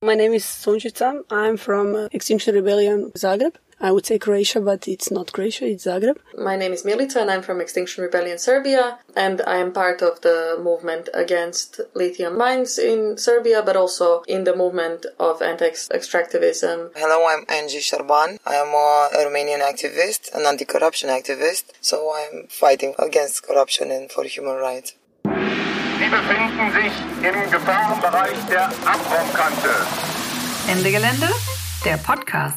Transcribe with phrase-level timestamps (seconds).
[0.00, 1.24] My name is Sonjica.
[1.28, 3.56] I'm from uh, Extinction Rebellion Zagreb.
[3.80, 6.18] I would say Croatia, but it's not Croatia, it's Zagreb.
[6.38, 10.20] My name is Milica and I'm from Extinction Rebellion Serbia and I am part of
[10.20, 16.92] the movement against lithium mines in Serbia but also in the movement of anti-extractivism.
[16.94, 18.38] Hello, I'm Angie Sharban.
[18.46, 24.22] I am a Romanian activist, an anti-corruption activist, so I'm fighting against corruption and for
[24.22, 24.94] human rights.
[25.98, 26.92] Sie befinden sich
[27.28, 29.68] im Gefahrenbereich der Abraumkante.
[30.68, 31.28] Ende Gelände,
[31.84, 32.56] der Podcast.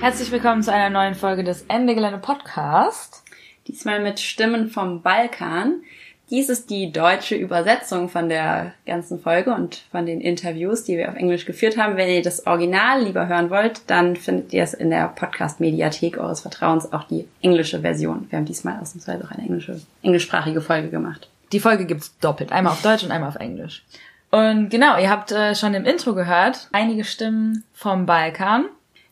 [0.00, 3.27] Herzlich willkommen zu einer neuen Folge des Ende Gelände Podcast.
[3.68, 5.82] Diesmal mit Stimmen vom Balkan.
[6.30, 11.10] Dies ist die deutsche Übersetzung von der ganzen Folge und von den Interviews, die wir
[11.10, 11.96] auf Englisch geführt haben.
[11.96, 16.40] Wenn ihr das Original lieber hören wollt, dann findet ihr es in der Podcast-Mediathek eures
[16.40, 18.26] Vertrauens auch die englische Version.
[18.30, 21.28] Wir haben diesmal ausnahmsweise auch eine englische, englischsprachige Folge gemacht.
[21.52, 23.84] Die Folge gibt's doppelt, einmal auf Deutsch und einmal auf Englisch.
[24.30, 28.66] Und genau, ihr habt äh, schon im Intro gehört, einige Stimmen vom Balkan.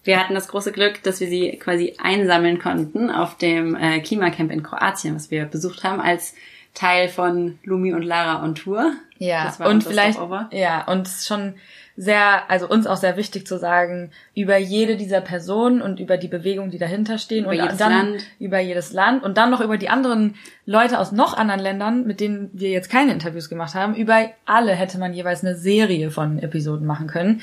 [0.07, 4.53] Wir hatten das große Glück, dass wir sie quasi einsammeln konnten auf dem äh, Klimacamp
[4.53, 6.35] in Kroatien, was wir besucht haben, als
[6.75, 8.93] Teil von Lumi und Lara on Tour.
[9.19, 10.19] Ja, und vielleicht,
[10.53, 11.55] ja, und es ist schon
[11.97, 16.29] sehr, also uns auch sehr wichtig zu sagen, über jede dieser Personen und über die
[16.29, 18.27] Bewegungen, die dahinter stehen Über und jedes dann Land.
[18.39, 20.35] über jedes Land und dann noch über die anderen
[20.67, 23.95] Leute aus noch anderen Ländern, mit denen wir jetzt keine Interviews gemacht haben.
[23.95, 27.41] Über alle hätte man jeweils eine Serie von Episoden machen können.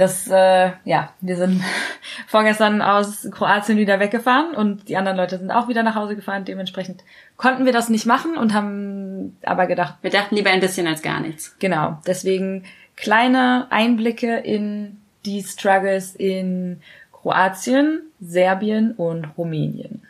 [0.00, 1.62] Das, äh, ja, wir sind
[2.26, 6.46] vorgestern aus Kroatien wieder weggefahren und die anderen Leute sind auch wieder nach Hause gefahren.
[6.46, 7.04] Dementsprechend
[7.36, 11.02] konnten wir das nicht machen und haben aber gedacht, Wir dachten lieber ein bisschen als
[11.02, 11.54] gar nichts.
[11.58, 12.64] Genau, deswegen
[12.96, 16.80] kleine Einblicke in die Struggles in
[17.12, 20.06] Kroatien, Serbien und Rumänien.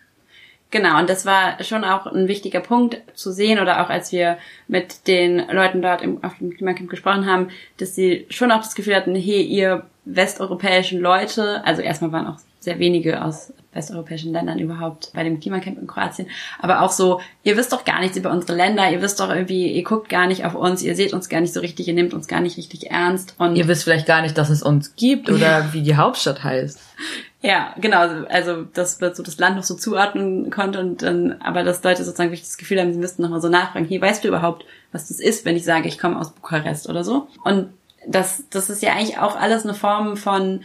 [0.71, 4.39] Genau, und das war schon auch ein wichtiger Punkt zu sehen oder auch als wir
[4.69, 7.49] mit den Leuten dort im, auf dem Klimacamp gesprochen haben,
[7.79, 12.39] dass sie schon auch das Gefühl hatten, hey, ihr westeuropäischen Leute, also erstmal waren auch
[12.61, 16.29] sehr wenige aus westeuropäischen Ländern überhaupt bei dem Klimacamp in Kroatien,
[16.61, 19.73] aber auch so, ihr wisst doch gar nichts über unsere Länder, ihr wisst doch irgendwie,
[19.73, 22.15] ihr guckt gar nicht auf uns, ihr seht uns gar nicht so richtig, ihr nehmt
[22.15, 25.31] uns gar nicht richtig ernst und Ihr wisst vielleicht gar nicht, dass es uns gibt
[25.31, 26.79] oder wie die Hauptstadt heißt.
[27.43, 31.63] Ja, genau, also dass man so das Land noch so zuordnen konnte und dann, aber
[31.63, 34.29] dass Leute sozusagen wirklich das Gefühl haben, sie müssten nochmal so nachfragen, hier weißt du
[34.29, 37.29] überhaupt, was das ist, wenn ich sage, ich komme aus Bukarest oder so.
[37.43, 37.73] Und
[38.07, 40.61] das, das ist ja eigentlich auch alles eine Form von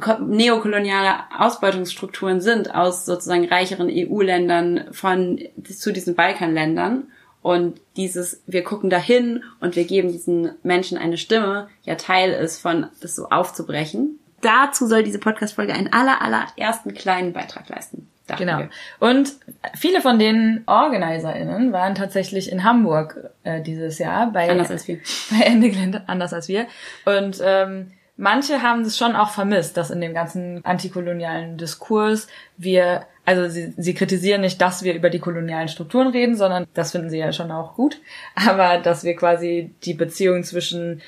[0.00, 7.08] ko- neokolonialer Ausbeutungsstrukturen sind aus sozusagen reicheren EU-Ländern von zu diesen Balkanländern.
[7.42, 12.60] Und dieses, wir gucken dahin und wir geben diesen Menschen eine Stimme, ja Teil ist
[12.60, 14.18] von, das so aufzubrechen.
[14.40, 18.08] Dazu soll diese Podcast-Folge einen aller, allerersten kleinen Beitrag leisten.
[18.26, 18.58] dachten Genau.
[18.58, 18.70] wir.
[19.00, 19.32] Und
[19.74, 24.98] viele von den OrganizerInnen waren tatsächlich in Hamburg äh, dieses Jahr bei, Anders als wir.
[25.30, 26.66] bei Ende Gelände, anders als wir.
[27.04, 32.26] Und ähm, manche haben es schon auch vermisst, dass in dem ganzen antikolonialen Diskurs
[32.58, 36.92] wir, also sie, sie kritisieren nicht, dass wir über die kolonialen Strukturen reden, sondern das
[36.92, 38.00] finden sie ja schon auch gut,
[38.34, 41.00] aber dass wir quasi die Beziehung zwischen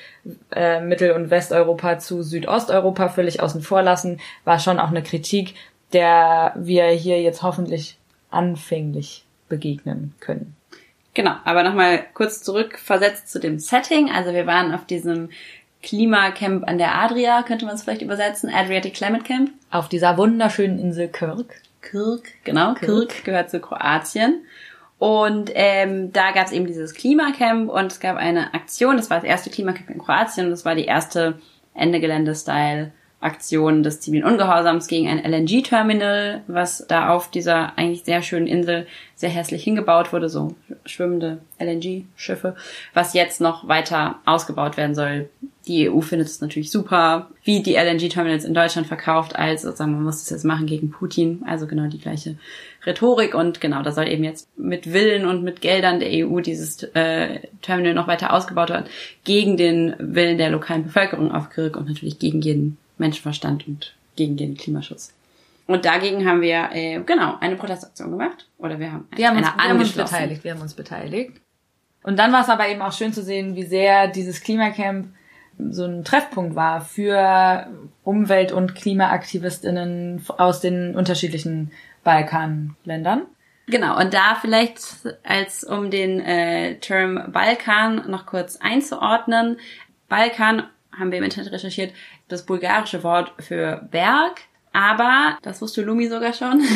[0.51, 5.53] äh, Mittel- und Westeuropa zu Südosteuropa völlig außen vor lassen, war schon auch eine Kritik,
[5.93, 7.97] der wir hier jetzt hoffentlich
[8.31, 10.55] anfänglich begegnen können.
[11.13, 14.09] Genau, aber nochmal kurz zurück versetzt zu dem Setting.
[14.09, 15.29] Also wir waren auf diesem
[15.81, 19.51] Klimacamp an der Adria, könnte man es vielleicht übersetzen, Adriatic Climate Camp.
[19.69, 21.61] Auf dieser wunderschönen Insel Kirk.
[21.81, 24.45] Kirk, genau, Kirk, gehört zu Kroatien.
[24.99, 29.17] Und ähm, da gab es eben dieses Klimacamp und es gab eine Aktion, das war
[29.17, 31.39] das erste Klimacamp in Kroatien und das war die erste
[31.73, 32.91] Ende Gelände-Style
[33.21, 38.87] Aktion des zivilen Ungehorsams gegen ein LNG-Terminal, was da auf dieser eigentlich sehr schönen Insel
[39.15, 40.55] sehr hässlich hingebaut wurde, so
[40.85, 42.55] schwimmende LNG-Schiffe,
[42.95, 45.29] was jetzt noch weiter ausgebaut werden soll.
[45.67, 50.03] Die EU findet es natürlich super, wie die LNG-Terminals in Deutschland verkauft, als sozusagen, man
[50.03, 52.37] muss das jetzt machen gegen Putin, also genau die gleiche
[52.83, 56.81] Rhetorik und genau, da soll eben jetzt mit Willen und mit Geldern der EU dieses
[56.81, 58.87] äh, Terminal noch weiter ausgebaut werden,
[59.23, 64.37] gegen den Willen der lokalen Bevölkerung auf Kirk und natürlich gegen jeden Menschenverstand und gegen
[64.37, 65.13] den Klimaschutz.
[65.67, 69.47] Und dagegen haben wir äh, genau eine Protestaktion gemacht oder wir haben Wir haben, uns,
[69.47, 70.43] wir haben uns beteiligt.
[70.43, 71.41] Wir haben uns beteiligt.
[72.03, 75.07] Und dann war es aber eben auch schön zu sehen, wie sehr dieses Klimacamp
[75.69, 77.67] so ein Treffpunkt war für
[78.03, 81.71] Umwelt- und KlimaaktivistInnen aus den unterschiedlichen
[82.03, 83.27] Balkanländern.
[83.67, 84.79] Genau, und da vielleicht
[85.23, 89.57] als um den äh, Term Balkan noch kurz einzuordnen.
[90.09, 90.63] Balkan
[90.97, 91.93] haben wir im Internet recherchiert,
[92.31, 94.41] das bulgarische Wort für Berg,
[94.73, 96.61] aber das wusste Lumi sogar schon.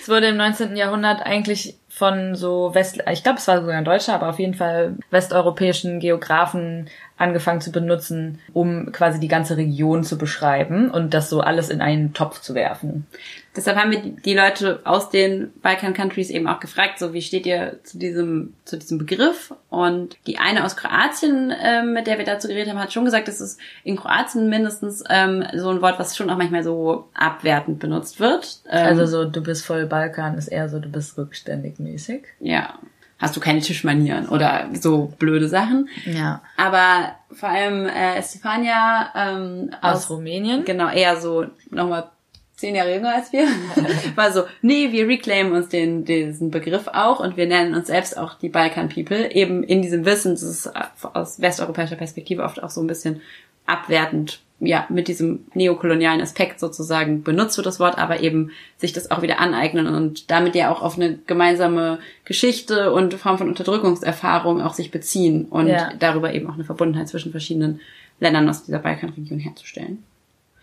[0.00, 0.76] Es wurde im 19.
[0.76, 4.54] Jahrhundert eigentlich von so West, ich glaube, es war sogar ein Deutscher, aber auf jeden
[4.54, 6.88] Fall westeuropäischen Geografen
[7.18, 11.82] angefangen zu benutzen, um quasi die ganze Region zu beschreiben und das so alles in
[11.82, 13.06] einen Topf zu werfen.
[13.54, 17.46] Deshalb haben wir die Leute aus den Balkan Countries eben auch gefragt, so wie steht
[17.46, 19.52] ihr zu diesem zu diesem Begriff?
[19.68, 23.28] Und die eine aus Kroatien, ähm, mit der wir dazu geredet haben, hat schon gesagt,
[23.28, 27.80] dass es in Kroatien mindestens ähm, so ein Wort, was schon auch manchmal so abwertend
[27.80, 28.60] benutzt wird.
[28.70, 32.22] Ähm, Also so, du bist voll Balkan ist eher so, du bist rückständig mäßig.
[32.40, 32.78] ja,
[33.18, 35.88] hast du keine Tischmanieren oder so blöde Sachen.
[36.06, 36.42] Ja.
[36.56, 40.64] Aber vor allem äh, Stefania ähm, Aus Rumänien.
[40.64, 42.10] genau eher so nochmal
[42.56, 43.46] zehn Jahre jünger als wir,
[44.16, 48.18] war so, nee, wir reclaimen uns den, diesen Begriff auch und wir nennen uns selbst
[48.18, 50.70] auch die Balkan People, eben in diesem Wissen, dass es
[51.02, 53.22] aus westeuropäischer Perspektive oft auch so ein bisschen
[53.64, 59.10] abwertend, ja, mit diesem neokolonialen Aspekt sozusagen benutzt wird das Wort, aber eben sich das
[59.10, 64.60] auch wieder aneignen und damit ja auch auf eine gemeinsame Geschichte und Form von Unterdrückungserfahrung
[64.60, 65.90] auch sich beziehen und Ja.
[65.98, 67.80] darüber eben auch eine Verbundenheit zwischen verschiedenen
[68.20, 70.02] Ländern aus dieser Balkanregion herzustellen.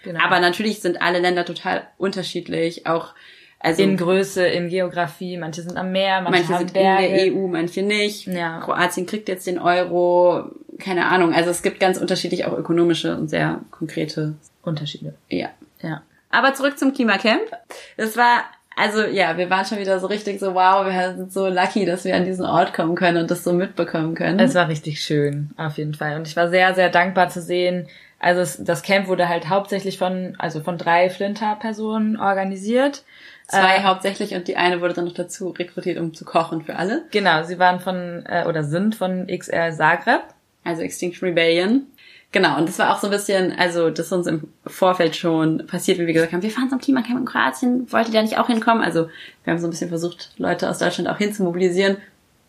[0.03, 0.19] Genau.
[0.23, 3.13] Aber natürlich sind alle Länder total unterschiedlich, auch
[3.59, 7.05] also in Größe, in Geografie, manche sind am Meer, manche, manche sind Berge.
[7.05, 8.27] in der EU, manche nicht.
[8.27, 8.59] Ja.
[8.59, 11.33] Kroatien kriegt jetzt den Euro, keine Ahnung.
[11.33, 15.15] Also es gibt ganz unterschiedlich auch ökonomische und sehr konkrete, Unterschiede.
[15.29, 15.49] ja.
[15.81, 16.01] Ja.
[16.29, 17.43] Aber zurück zum Klimacamp.
[17.95, 18.43] Das war,
[18.75, 22.03] also ja, wir waren schon wieder so richtig so, wow, wir sind so lucky, dass
[22.03, 24.39] wir an diesen Ort kommen können und das so mitbekommen können.
[24.39, 26.17] Es war richtig schön, auf jeden Fall.
[26.17, 27.87] Und ich war sehr, sehr dankbar zu sehen.
[28.19, 33.03] Also es, das Camp wurde halt hauptsächlich von, also von drei Flinter-Personen organisiert.
[33.47, 36.75] Zwei Äh, hauptsächlich und die eine wurde dann noch dazu rekrutiert, um zu kochen für
[36.75, 37.05] alle.
[37.11, 40.21] Genau, sie waren von, äh, oder sind von XR Zagreb.
[40.63, 41.87] also Extinction Rebellion.
[42.33, 45.65] Genau, und das war auch so ein bisschen, also das ist uns im Vorfeld schon
[45.65, 48.37] passiert, wie wir gesagt haben, wir fahren zum Klimacamp in Kroatien, wollt ihr da nicht
[48.37, 48.83] auch hinkommen?
[48.83, 49.09] Also
[49.45, 51.97] wir haben so ein bisschen versucht, Leute aus Deutschland auch hinzumobilisieren.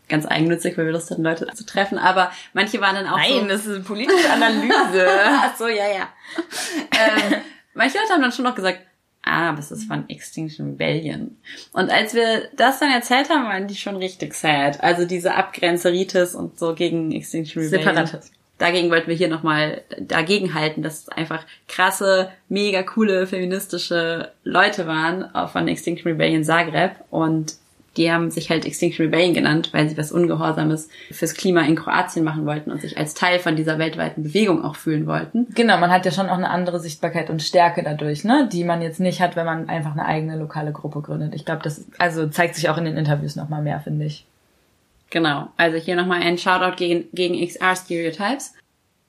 [0.08, 3.46] Ganz eigennützig, weil wir Lust hatten, Leute zu treffen, aber manche waren dann auch so...
[3.46, 5.06] das ist eine politische Analyse.
[5.26, 6.08] Ach so, ja, ja.
[7.30, 7.34] ähm,
[7.74, 8.80] manche Leute haben dann schon noch gesagt,
[9.28, 11.36] ah, das ist von Extinction Rebellion.
[11.72, 14.82] Und als wir das dann erzählt haben, waren die schon richtig sad.
[14.82, 17.84] Also diese Abgrenzeritis und so gegen Extinction Rebellion.
[17.84, 18.32] Separatismus.
[18.58, 24.88] Dagegen wollten wir hier nochmal dagegen halten, dass es einfach krasse, mega coole feministische Leute
[24.88, 27.54] waren von Extinction Rebellion Zagreb und
[27.98, 32.24] die haben sich halt Extinction Rebellion genannt, weil sie was Ungehorsames fürs Klima in Kroatien
[32.24, 35.48] machen wollten und sich als Teil von dieser weltweiten Bewegung auch fühlen wollten.
[35.54, 38.80] Genau, man hat ja schon auch eine andere Sichtbarkeit und Stärke dadurch, ne, die man
[38.80, 41.34] jetzt nicht hat, wenn man einfach eine eigene lokale Gruppe gründet.
[41.34, 44.24] Ich glaube, das also zeigt sich auch in den Interviews nochmal mehr, finde ich.
[45.10, 48.54] Genau, also hier nochmal ein Shoutout gegen, gegen XR-Stereotypes.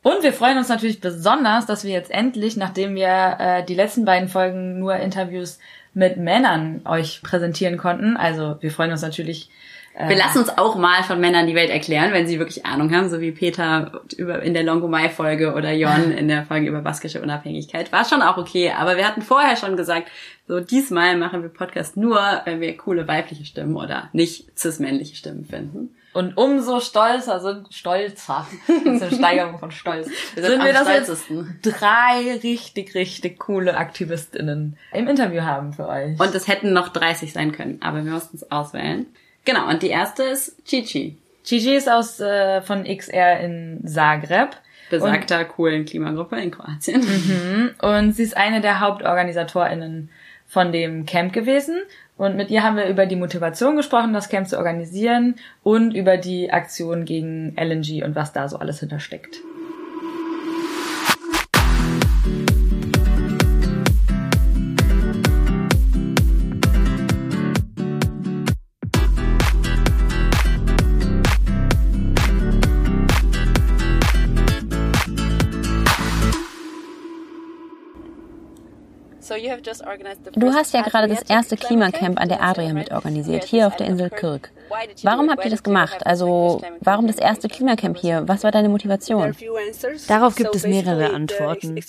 [0.01, 4.05] Und wir freuen uns natürlich besonders, dass wir jetzt endlich, nachdem wir äh, die letzten
[4.05, 5.59] beiden Folgen nur Interviews
[5.93, 9.49] mit Männern euch präsentieren konnten, also wir freuen uns natürlich.
[9.95, 12.93] Äh, Wir lassen uns auch mal von Männern die Welt erklären, wenn sie wirklich Ahnung
[12.93, 17.21] haben, so wie Peter über, in der Longomai-Folge oder Jon in der Folge über baskische
[17.21, 17.91] Unabhängigkeit.
[17.91, 20.09] War schon auch okay, aber wir hatten vorher schon gesagt,
[20.47, 25.45] so diesmal machen wir Podcast nur, wenn wir coole weibliche Stimmen oder nicht cis-männliche Stimmen
[25.45, 25.95] finden.
[26.13, 28.47] Und umso stolzer sind stolzer.
[28.67, 30.07] Das ist eine Steigerung von Stolz.
[30.33, 31.59] Wir sind sind wir das jetzt stolzesten.
[31.61, 36.19] drei richtig, richtig coole AktivistInnen im Interview haben für euch.
[36.19, 39.05] Und es hätten noch 30 sein können, aber wir mussten es auswählen.
[39.45, 44.49] Genau, und die erste ist Chichi, Gigi ist aus äh, von XR in Zagreb.
[44.89, 47.01] besagter coolen Klimagruppe in Kroatien.
[47.81, 50.09] Und sie ist eine der HauptorganisatorInnen
[50.47, 51.77] von dem Camp gewesen.
[52.19, 56.17] Und mit ihr haben wir über die Motivation gesprochen, das Camp zu organisieren und über
[56.17, 59.39] die Aktion gegen LNG und was da so alles hintersteckt.
[80.33, 84.09] Du hast ja gerade das erste Klimacamp an der Adria mitorganisiert, hier auf der Insel
[84.09, 84.51] Kirk.
[85.03, 86.05] Warum habt ihr das gemacht?
[86.05, 88.23] Also, warum das erste Klimacamp hier?
[88.27, 89.35] Was war deine Motivation?
[90.07, 91.79] Darauf gibt es mehrere Antworten.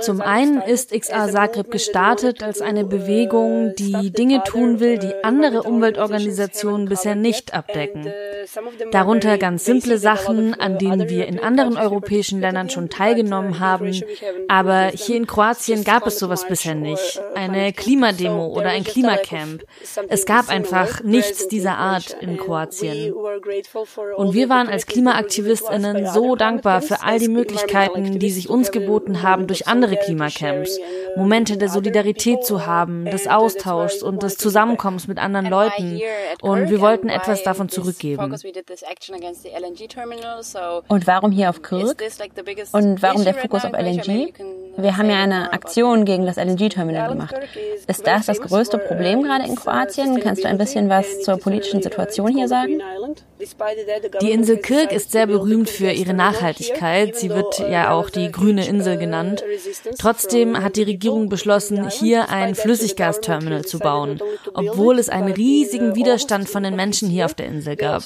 [0.00, 5.62] Zum einen ist XA Zagreb gestartet als eine Bewegung, die Dinge tun will, die andere
[5.62, 8.12] Umweltorganisationen bisher nicht abdecken.
[8.90, 14.02] Darunter ganz simple Sachen, an denen wir in anderen europäischen Ländern schon teilgenommen haben,
[14.48, 16.93] aber hier in Kroatien gab es sowas bisher nicht.
[16.94, 17.20] Nicht.
[17.34, 19.64] Eine Klimademo oder ein Klimacamp.
[20.08, 23.12] Es gab einfach nichts dieser Art in Kroatien.
[24.16, 29.22] Und wir waren als KlimaaktivistInnen so dankbar für all die Möglichkeiten, die sich uns geboten
[29.22, 30.78] haben durch andere Klimacamps.
[31.16, 36.00] Momente der Solidarität zu haben, des Austauschs und des Zusammenkommens mit anderen Leuten.
[36.40, 38.34] Und wir wollten etwas davon zurückgeben.
[40.88, 42.02] Und warum hier auf Kirk?
[42.72, 44.32] Und warum der Fokus auf LNG?
[44.76, 46.36] Wir haben ja eine Aktion gegen das
[46.74, 47.34] LNG-Terminal gemacht.
[47.86, 50.20] Ist das das größte Problem gerade in Kroatien?
[50.20, 52.80] Kannst du ein bisschen was zur politischen Situation hier sagen?
[54.20, 57.16] Die Insel Kirk ist sehr berühmt für ihre Nachhaltigkeit.
[57.16, 59.44] Sie wird ja auch die grüne Insel genannt.
[59.98, 64.20] Trotzdem hat die Regierung beschlossen, hier ein Flüssiggasterminal zu bauen,
[64.54, 68.04] obwohl es einen riesigen Widerstand von den Menschen hier auf der Insel gab.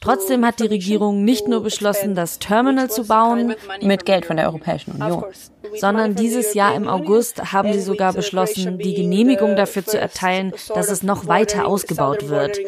[0.00, 4.46] Trotzdem hat die Regierung nicht nur beschlossen, das Terminal zu bauen, mit Geld von der
[4.46, 5.24] Europäischen Union,
[5.76, 10.90] sondern dieses Jahr im August haben sie sogar beschlossen, die Genehmigung dafür zu erteilen, dass
[10.90, 12.58] es noch weiter ausgebaut wird.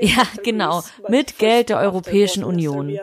[0.00, 2.98] Ja, genau, mit Geld der Europäischen Union.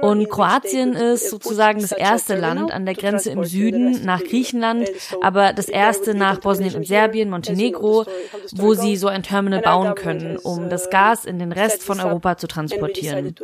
[0.00, 4.88] Und Kroatien ist sozusagen das erste Land an der Grenze im Süden nach Griechenland,
[5.20, 8.04] aber das erste nach Bosnien und Serbien, Montenegro,
[8.52, 12.36] wo sie so ein Terminal bauen können, um das Gas in den Rest von Europa
[12.36, 13.34] zu transportieren.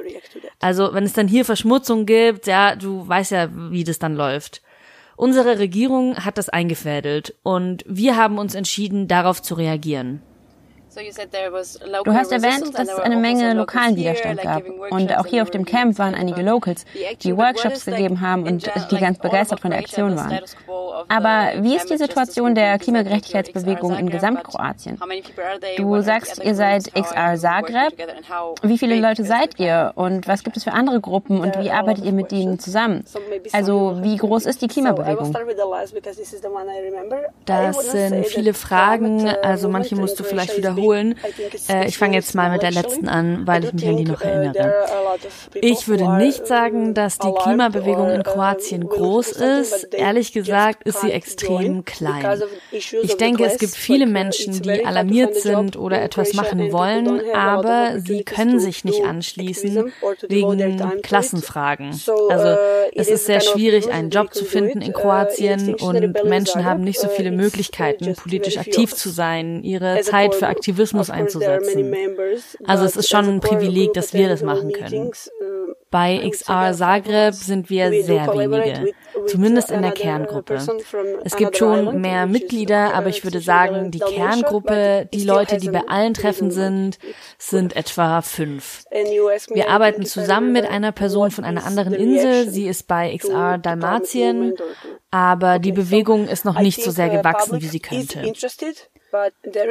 [0.60, 4.62] Also wenn es dann hier Verschmutzung gibt, ja, du weißt ja, wie das dann läuft.
[5.16, 10.22] Unsere Regierung hat das eingefädelt und wir haben uns entschieden, darauf zu reagieren.
[12.04, 14.62] Du hast erwähnt, dass es eine Menge lokalen Widerstand gab.
[14.90, 16.84] Und auch hier auf dem Camp waren einige Locals,
[17.22, 20.40] die Workshops gegeben haben und die ganz begeistert von der Aktion waren.
[21.08, 24.98] Aber wie ist die Situation der Klimagerechtigkeitsbewegung in Gesamtkroatien?
[25.76, 27.92] Du sagst, ihr seid XR Zagreb.
[28.62, 32.04] Wie viele Leute seid ihr und was gibt es für andere Gruppen und wie arbeitet
[32.04, 33.04] ihr mit ihnen zusammen?
[33.52, 35.34] Also wie groß ist die Klimabewegung?
[37.44, 40.83] Das sind viele Fragen, also manche musst du vielleicht wiederholen.
[40.92, 44.20] Äh, ich fange jetzt mal mit der letzten an, weil ich mich an die noch
[44.20, 44.74] erinnere.
[45.54, 49.94] Ich würde nicht sagen, dass die Klimabewegung in Kroatien groß ist.
[49.94, 52.42] Ehrlich gesagt ist sie extrem klein.
[52.70, 58.24] Ich denke, es gibt viele Menschen, die alarmiert sind oder etwas machen wollen, aber sie
[58.24, 59.92] können sich nicht anschließen
[60.28, 61.90] wegen Klassenfragen.
[62.28, 62.56] Also
[62.94, 67.08] es ist sehr schwierig, einen Job zu finden in Kroatien und Menschen haben nicht so
[67.08, 71.94] viele Möglichkeiten, politisch aktiv zu sein, ihre Zeit für Aktivismus einzusetzen.
[72.66, 75.12] Also es ist schon ein Privileg, dass wir das machen können.
[75.90, 78.92] Bei XR Zagreb sind wir sehr wenige,
[79.28, 80.58] zumindest in der Kerngruppe.
[81.22, 85.82] Es gibt schon mehr Mitglieder, aber ich würde sagen, die Kerngruppe, die Leute, die bei
[85.86, 86.98] allen Treffen sind,
[87.38, 88.82] sind etwa fünf.
[88.90, 92.48] Wir arbeiten zusammen mit einer Person von einer anderen Insel.
[92.48, 94.54] Sie ist bei XR Dalmatien,
[95.12, 98.20] aber die Bewegung ist noch nicht so sehr gewachsen, wie sie könnte.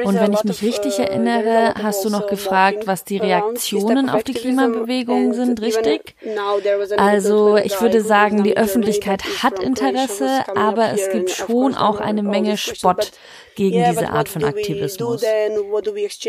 [0.04, 4.08] Und wenn ich mich richtig uh, erinnere, hast du noch also gefragt, was die Reaktionen
[4.08, 6.14] auf die Klimabewegung sind, richtig?
[6.96, 12.56] Also ich würde sagen, die Öffentlichkeit hat Interesse, aber es gibt schon auch eine Menge
[12.56, 13.12] Spott
[13.54, 15.22] gegen diese Art von Aktivismus.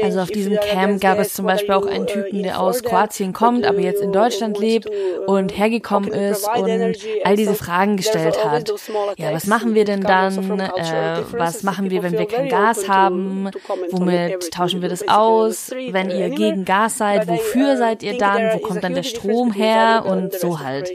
[0.02, 3.66] Also auf diesem Camp gab es zum Beispiel auch einen Typen, der aus Kroatien kommt,
[3.66, 4.90] aber jetzt in Deutschland lebt
[5.26, 8.72] und hergekommen ist und all diese Fragen gestellt hat.
[9.18, 10.60] Ja, was machen wir denn dann?
[10.60, 13.05] Äh, was machen wir, wenn wir kein Gas haben?
[13.12, 15.72] Womit tauschen wir das aus?
[15.72, 18.54] Wenn ihr gegen Gas seid, wofür seid ihr dann?
[18.54, 20.06] Wo kommt dann der Strom her?
[20.08, 20.92] Und so halt.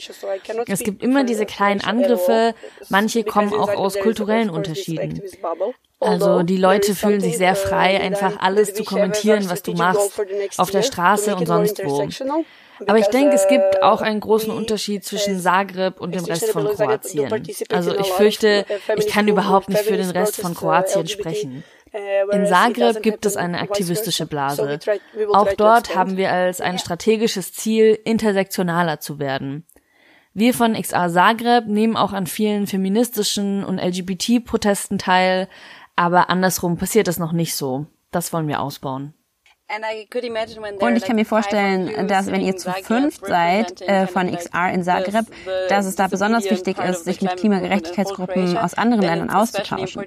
[0.67, 2.55] Es gibt immer diese kleinen Angriffe.
[2.89, 5.23] Manche kommen auch aus kulturellen Unterschieden.
[6.01, 10.19] Also die Leute fühlen sich sehr frei, einfach alles zu kommentieren, was du machst,
[10.57, 12.09] auf der Straße und sonst wo.
[12.87, 16.67] Aber ich denke, es gibt auch einen großen Unterschied zwischen Zagreb und dem Rest von
[16.67, 17.31] Kroatien.
[17.71, 18.65] Also ich fürchte,
[18.97, 21.65] ich kann überhaupt nicht für den Rest von Kroatien sprechen.
[21.93, 24.79] In Zagreb gibt es eine aktivistische Blase.
[25.33, 29.67] Auch dort haben wir als ein strategisches Ziel, intersektionaler zu werden.
[30.33, 35.49] Wir von XA Zagreb nehmen auch an vielen feministischen und LGBT-Protesten teil,
[35.97, 37.87] aber andersrum passiert das noch nicht so.
[38.13, 39.15] Das wollen wir ausbauen.
[40.81, 44.83] Und ich kann mir vorstellen, dass wenn ihr zu fünf seid äh, von XR in
[44.83, 45.27] Zagreb,
[45.69, 50.07] dass es da besonders wichtig ist, sich mit Klimagerechtigkeitsgruppen aus anderen Ländern auszutauschen.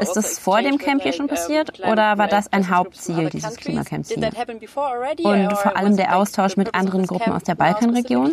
[0.00, 4.08] Ist das vor dem Camp hier schon passiert oder war das ein Hauptziel dieses Klimacamps
[4.10, 4.30] hier?
[5.24, 8.32] Und vor allem der Austausch mit anderen Gruppen aus der Balkanregion?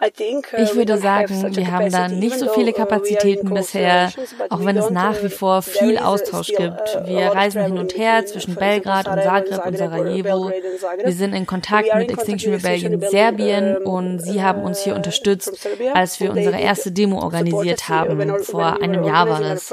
[0.00, 0.42] Maybe?
[0.62, 4.12] Ich würde sagen, wir haben da nicht so viele Kapazitäten bisher,
[4.48, 6.98] auch wenn es nach wie vor viel Austausch gibt.
[7.04, 10.52] Wir reisen hin und her zwischen Belgrad und Zagreb und Sarajevo.
[11.02, 16.20] Wir sind in Kontakt mit Extinction Rebellion Serbien und sie haben uns hier unterstützt, als
[16.20, 18.38] wir unsere erste Demo organisiert haben.
[18.44, 19.72] Vor einem Jahr war das.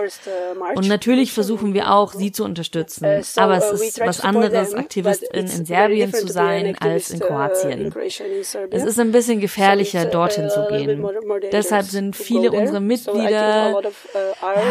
[0.76, 3.06] Und natürlich versuchen wir auch, sie zu unterstützen.
[3.36, 7.94] Aber es ist was anderes, Aktivistin in Serbien zu sein, als in Kroatien.
[8.72, 11.06] Es ist ein bisschen gefährlicher, dorthin zu gehen.
[11.52, 13.82] Deshalb sind viele unserer Mitglieder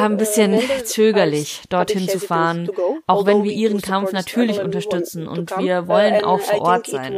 [0.01, 2.71] ein bisschen zögerlich, dorthin zu fahren,
[3.07, 7.15] auch wenn wir ihren Kampf natürlich unterstützen und wir wollen auch vor Ort sein.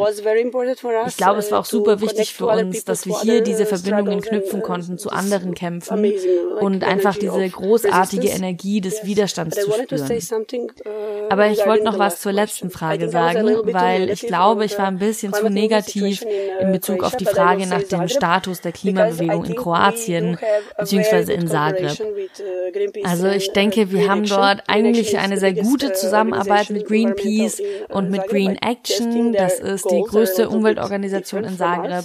[1.06, 4.62] Ich glaube, es war auch super wichtig für uns, dass wir hier diese Verbindungen knüpfen
[4.62, 6.12] konnten zu anderen Kämpfen
[6.60, 10.68] und einfach diese großartige Energie des Widerstands zu spüren.
[11.30, 14.98] Aber ich wollte noch was zur letzten Frage sagen, weil ich glaube, ich war ein
[14.98, 16.24] bisschen zu negativ
[16.60, 20.38] in Bezug auf die Frage nach dem Status der Klimabewegung in Kroatien
[20.78, 21.32] bzw.
[21.34, 21.98] in Zagreb.
[23.04, 28.26] Also ich denke, wir haben dort eigentlich eine sehr gute Zusammenarbeit mit Greenpeace und mit
[28.28, 29.32] Green Action.
[29.32, 32.04] Das ist die größte Umweltorganisation in Zagreb.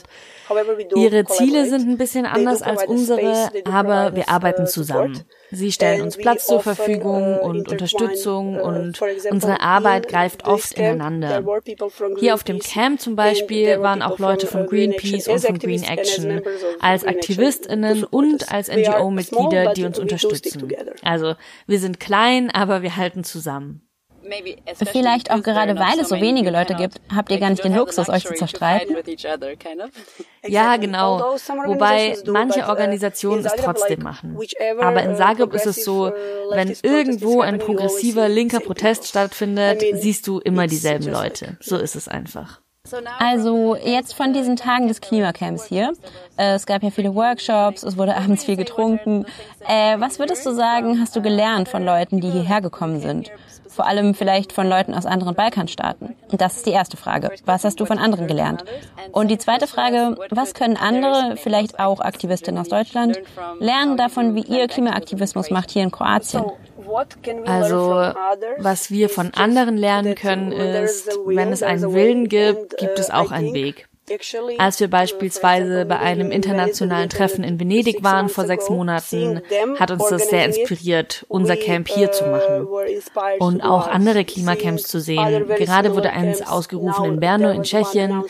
[0.96, 5.24] Ihre Ziele sind ein bisschen anders als unsere, aber wir arbeiten zusammen.
[5.52, 11.44] Sie stellen uns Platz zur Verfügung und Unterstützung und unsere Arbeit greift oft ineinander.
[12.20, 16.42] Hier auf dem Camp zum Beispiel waren auch Leute von Greenpeace und von Green Action
[16.80, 20.72] als AktivistInnen und als NGO-Mitglieder, die uns unterstützen.
[21.04, 21.36] Also
[21.68, 23.88] wir sind klein, aber wir halten zusammen.
[24.76, 28.10] Vielleicht auch gerade weil es so wenige Leute gibt, habt ihr gar nicht den Luxus,
[28.10, 28.96] euch zu zerstreiten.
[30.48, 31.20] Ja, genau.
[31.66, 34.38] Wobei manche Organisationen es trotzdem machen.
[34.80, 36.12] Aber in Zagreb ist es so,
[36.50, 41.58] wenn irgendwo ein progressiver linker Protest stattfindet, siehst du immer dieselben Leute.
[41.60, 42.62] So ist es einfach.
[43.20, 45.94] Also jetzt von diesen Tagen des Klimacamps hier.
[46.38, 49.26] Äh, es gab ja viele Workshops, es wurde abends viel getrunken.
[49.68, 53.32] Äh, was würdest du sagen, hast du gelernt von Leuten, die hierher gekommen sind?
[53.72, 56.16] vor allem vielleicht von Leuten aus anderen Balkanstaaten?
[56.32, 57.32] Das ist die erste Frage.
[57.46, 58.64] Was hast du von anderen gelernt?
[59.12, 63.20] Und die zweite Frage, was können andere, vielleicht auch Aktivistinnen aus Deutschland,
[63.60, 66.44] lernen davon, wie ihr Klimaaktivismus macht hier in Kroatien?
[67.46, 68.14] Also,
[68.58, 73.32] was wir von anderen lernen können, ist, wenn es einen Willen gibt, gibt es auch
[73.32, 73.88] einen Weg.
[74.58, 79.42] Als wir beispielsweise bei einem internationalen Treffen in Venedig waren vor sechs Monaten,
[79.78, 82.68] hat uns das sehr inspiriert, unser Camp hier zu machen.
[83.40, 85.48] Und auch andere Klimacamps zu sehen.
[85.58, 88.24] Gerade wurde eins ausgerufen in Brno in Tschechien.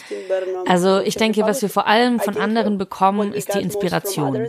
[0.68, 4.48] Also ich denke, was wir vor allem von anderen bekommen, ist die Inspiration.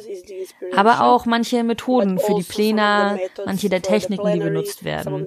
[0.75, 5.27] Aber auch manche Methoden für die Pläne, manche der Techniken, die benutzt werden.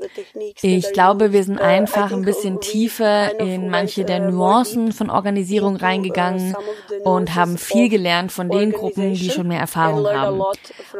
[0.61, 5.94] Ich glaube, wir sind einfach ein bisschen tiefer in manche der Nuancen von Organisierung rein
[5.95, 6.55] reingegangen
[7.03, 10.41] und haben viel gelernt von den Gruppen, die schon mehr Erfahrung haben.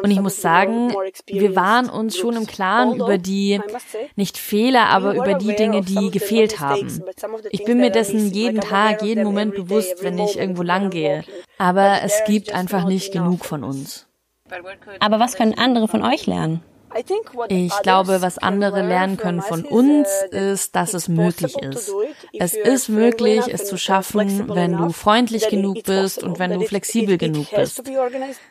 [0.02, 0.94] Und ich muss sagen,
[1.28, 3.62] wir waren uns schon im Klaren über die,
[4.16, 7.04] nicht Fehler, aber über die Dinge, die gefehlt haben.
[7.52, 11.24] Ich bin mir dessen jeden Tag, jeden Moment bewusst, wenn ich irgendwo lang gehe.
[11.58, 14.08] Aber es gibt einfach nicht genug von uns.
[15.00, 16.62] Aber was können andere von euch lernen?
[17.50, 21.92] Ich glaube, was andere lernen können von uns, ist, dass es möglich ist.
[22.34, 27.18] Es ist möglich, es zu schaffen, wenn du freundlich genug bist und wenn du flexibel
[27.18, 27.84] genug bist.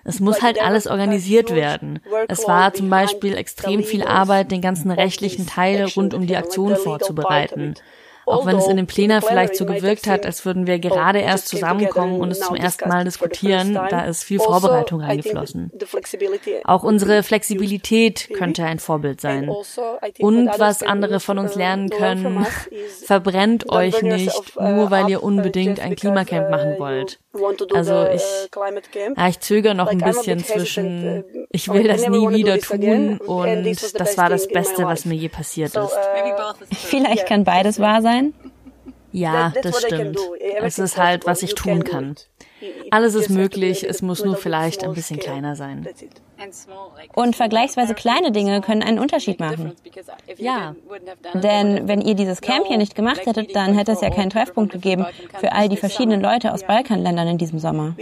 [0.04, 2.00] Es muss halt alles organisiert werden.
[2.28, 6.76] Es war zum Beispiel extrem viel Arbeit, den ganzen rechtlichen Teil rund um die Aktion
[6.76, 7.74] vorzubereiten.
[8.26, 11.48] Auch wenn es in den Plänen vielleicht so gewirkt hat, als würden wir gerade erst
[11.48, 15.70] zusammenkommen und es zum ersten Mal diskutieren, da ist viel also, Vorbereitung reingeflossen.
[16.64, 19.50] Auch unsere Flexibilität könnte ein Vorbild sein.
[19.50, 19.82] Also,
[20.18, 22.46] und was andere von uns uh, lernen können,
[23.04, 27.20] verbrennt euch nicht, nur weil ihr uh, unbedingt ein Klimacamp machen uh, wollt.
[27.74, 28.22] Also ich,
[29.16, 34.16] ja, ich zögere noch ein bisschen zwischen, ich will das nie wieder tun und das
[34.16, 35.98] war das Beste, was mir je passiert ist.
[36.72, 38.34] Vielleicht kann beides wahr sein sein?
[39.12, 40.18] Ja, das stimmt.
[40.60, 42.16] Es ist halt, was ich tun kann.
[42.90, 45.86] Alles ist möglich, es muss nur vielleicht ein bisschen kleiner sein.
[47.14, 49.72] Und vergleichsweise kleine Dinge können einen Unterschied machen.
[50.36, 50.74] Ja.
[51.34, 54.72] Denn wenn ihr dieses Camp hier nicht gemacht hättet, dann hätte es ja keinen Treffpunkt
[54.72, 55.06] gegeben
[55.38, 57.94] für all die verschiedenen Leute aus Balkanländern in diesem Sommer.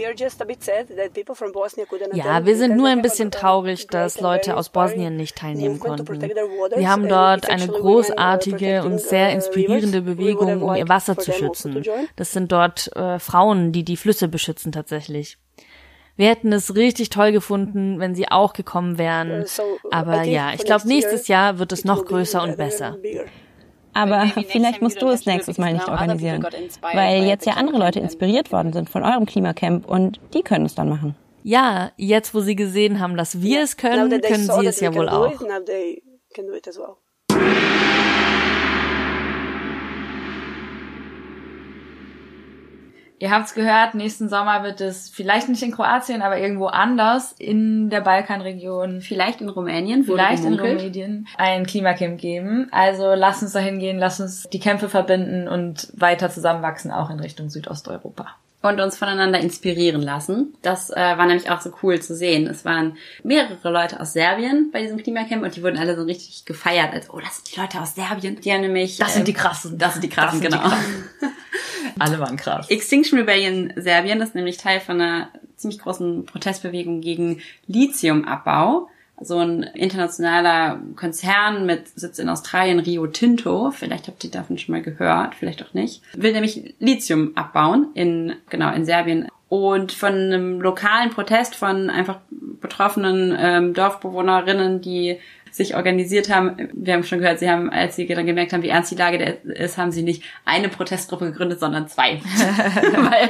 [2.13, 6.21] Ja, wir sind nur ein bisschen traurig, dass Leute aus Bosnien nicht teilnehmen konnten.
[6.21, 11.83] Wir haben dort eine großartige und sehr inspirierende Bewegung, um ihr Wasser zu schützen.
[12.15, 15.37] Das sind dort äh, Frauen, die die Flüsse beschützen tatsächlich.
[16.15, 19.45] Wir hätten es richtig toll gefunden, wenn sie auch gekommen wären.
[19.91, 22.97] Aber ja, ich glaube, nächstes Jahr wird es noch größer und besser.
[23.93, 26.45] Aber vielleicht musst du es nächstes Mal nicht organisieren,
[26.81, 30.75] weil jetzt ja andere Leute inspiriert worden sind von eurem Klimacamp und die können es
[30.75, 31.15] dann machen.
[31.43, 35.09] Ja, jetzt wo sie gesehen haben, dass wir es können, können sie es ja wohl
[35.09, 35.33] auch.
[43.23, 47.89] Ihr habt's gehört, nächsten Sommer wird es vielleicht nicht in Kroatien, aber irgendwo anders in
[47.89, 48.99] der Balkanregion.
[48.99, 52.67] Vielleicht in Rumänien, vielleicht in Rumänien ein Klimacamp geben.
[52.73, 57.21] Also lass uns dahin gehen, lass uns die Kämpfe verbinden und weiter zusammenwachsen, auch in
[57.21, 60.55] Richtung Südosteuropa und uns voneinander inspirieren lassen.
[60.61, 62.47] Das äh, war nämlich auch so cool zu sehen.
[62.47, 66.45] Es waren mehrere Leute aus Serbien bei diesem Klimacamp und die wurden alle so richtig
[66.45, 68.39] gefeiert, als oh, das sind die Leute aus Serbien.
[68.39, 69.77] Die haben nämlich Das sind die ähm, krassen.
[69.77, 70.63] Das sind die krassen, sind genau.
[70.63, 71.09] Die krassen.
[71.99, 72.69] alle waren krass.
[72.69, 78.89] Extinction Rebellion Serbien ist nämlich Teil von einer ziemlich großen Protestbewegung gegen Lithiumabbau
[79.23, 84.73] so ein internationaler Konzern mit Sitz in Australien, Rio Tinto, vielleicht habt ihr davon schon
[84.73, 89.27] mal gehört, vielleicht auch nicht, will nämlich Lithium abbauen in, genau, in Serbien.
[89.49, 95.19] Und von einem lokalen Protest von einfach betroffenen ähm, Dorfbewohnerinnen, die
[95.51, 96.69] sich organisiert haben.
[96.73, 99.17] Wir haben schon gehört, sie haben, als sie dann gemerkt haben, wie ernst die Lage
[99.43, 102.19] ist, haben sie nicht eine Protestgruppe gegründet, sondern zwei.
[102.95, 103.29] Weil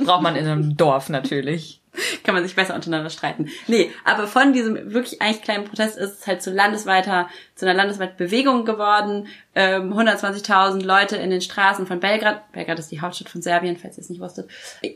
[0.04, 1.80] braucht man in einem Dorf natürlich.
[2.24, 3.48] kann man sich besser untereinander streiten.
[3.66, 7.74] Nee, aber von diesem wirklich eigentlich kleinen Protest ist es halt zu landesweiter, zu einer
[7.74, 9.28] landesweiten Bewegung geworden.
[9.54, 12.50] Ähm, 120.000 Leute in den Straßen von Belgrad.
[12.52, 14.50] Belgrad ist die Hauptstadt von Serbien, falls ihr es nicht wusstet.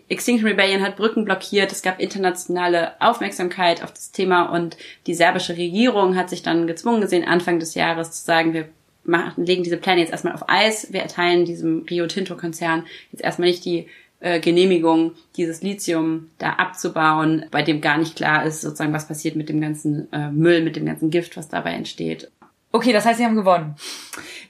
[0.09, 1.71] Extinction Rebellion hat Brücken blockiert.
[1.71, 7.01] Es gab internationale Aufmerksamkeit auf das Thema und die serbische Regierung hat sich dann gezwungen
[7.01, 8.69] gesehen, Anfang des Jahres zu sagen, wir
[9.05, 10.93] machen, legen diese Pläne jetzt erstmal auf Eis.
[10.93, 13.89] Wir erteilen diesem Rio Tinto Konzern jetzt erstmal nicht die
[14.41, 19.49] Genehmigung, dieses Lithium da abzubauen, bei dem gar nicht klar ist, sozusagen, was passiert mit
[19.49, 22.31] dem ganzen äh, Müll, mit dem ganzen Gift, was dabei entsteht.
[22.71, 23.77] Okay, das heißt, sie haben gewonnen.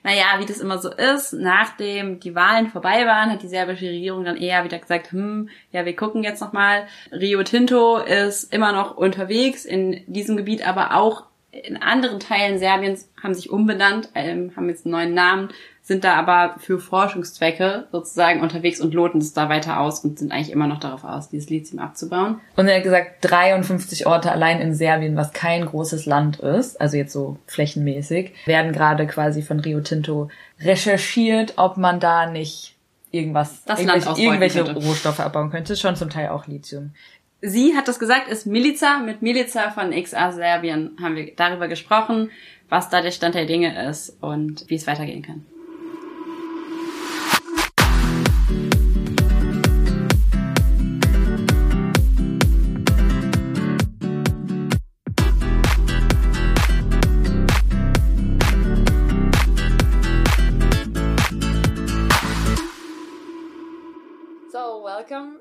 [0.02, 4.24] Naja, wie das immer so ist, nachdem die Wahlen vorbei waren, hat die serbische Regierung
[4.24, 6.88] dann eher wieder gesagt, hm, ja, wir gucken jetzt nochmal.
[7.12, 13.08] Rio Tinto ist immer noch unterwegs in diesem Gebiet, aber auch in anderen Teilen Serbiens
[13.22, 15.48] haben sich umbenannt, ähm, haben jetzt einen neuen Namen,
[15.82, 20.30] sind da aber für Forschungszwecke sozusagen unterwegs und loten es da weiter aus und sind
[20.30, 22.40] eigentlich immer noch darauf aus, dieses Lithium abzubauen.
[22.56, 26.98] Und er hat gesagt, 53 Orte allein in Serbien, was kein großes Land ist, also
[26.98, 30.28] jetzt so flächenmäßig, werden gerade quasi von Rio Tinto
[30.60, 32.76] recherchiert, ob man da nicht
[33.10, 35.76] irgendwas, das irgendwelche, irgendwelche Rohstoffe abbauen könnte.
[35.76, 36.92] Schon zum Teil auch Lithium.
[37.40, 38.98] Sie hat das gesagt, ist Milica.
[38.98, 42.30] Mit Milica von XA Serbien haben wir darüber gesprochen,
[42.68, 45.46] was da der Stand der Dinge ist und wie es weitergehen kann.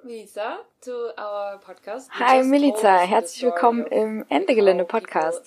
[0.08, 2.10] Melissa, to our podcast.
[2.12, 5.42] Hi Milica, herzlich willkommen im Ende Gelände Podcast.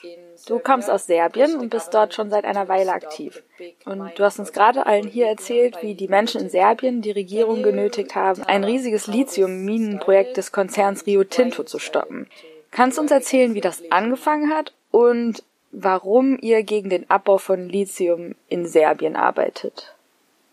[0.46, 3.42] Du kommst aus Serbien und bist dort schon seit einer Weile aktiv.
[3.86, 7.62] Und du hast uns gerade allen hier erzählt, wie die Menschen in Serbien die Regierung
[7.62, 12.28] genötigt haben, ein riesiges Lithium-Minenprojekt des Konzerns Rio Tinto zu stoppen.
[12.70, 15.42] Kannst du uns erzählen, wie das angefangen hat und
[15.72, 19.94] warum ihr gegen den Abbau von Lithium in Serbien arbeitet?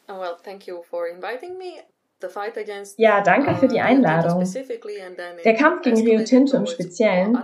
[0.07, 1.81] Oh, well, thank you for inviting me.
[2.97, 4.43] Ja, danke für die Einladung.
[5.45, 7.37] Der Kampf gegen Rio Tinto im Speziellen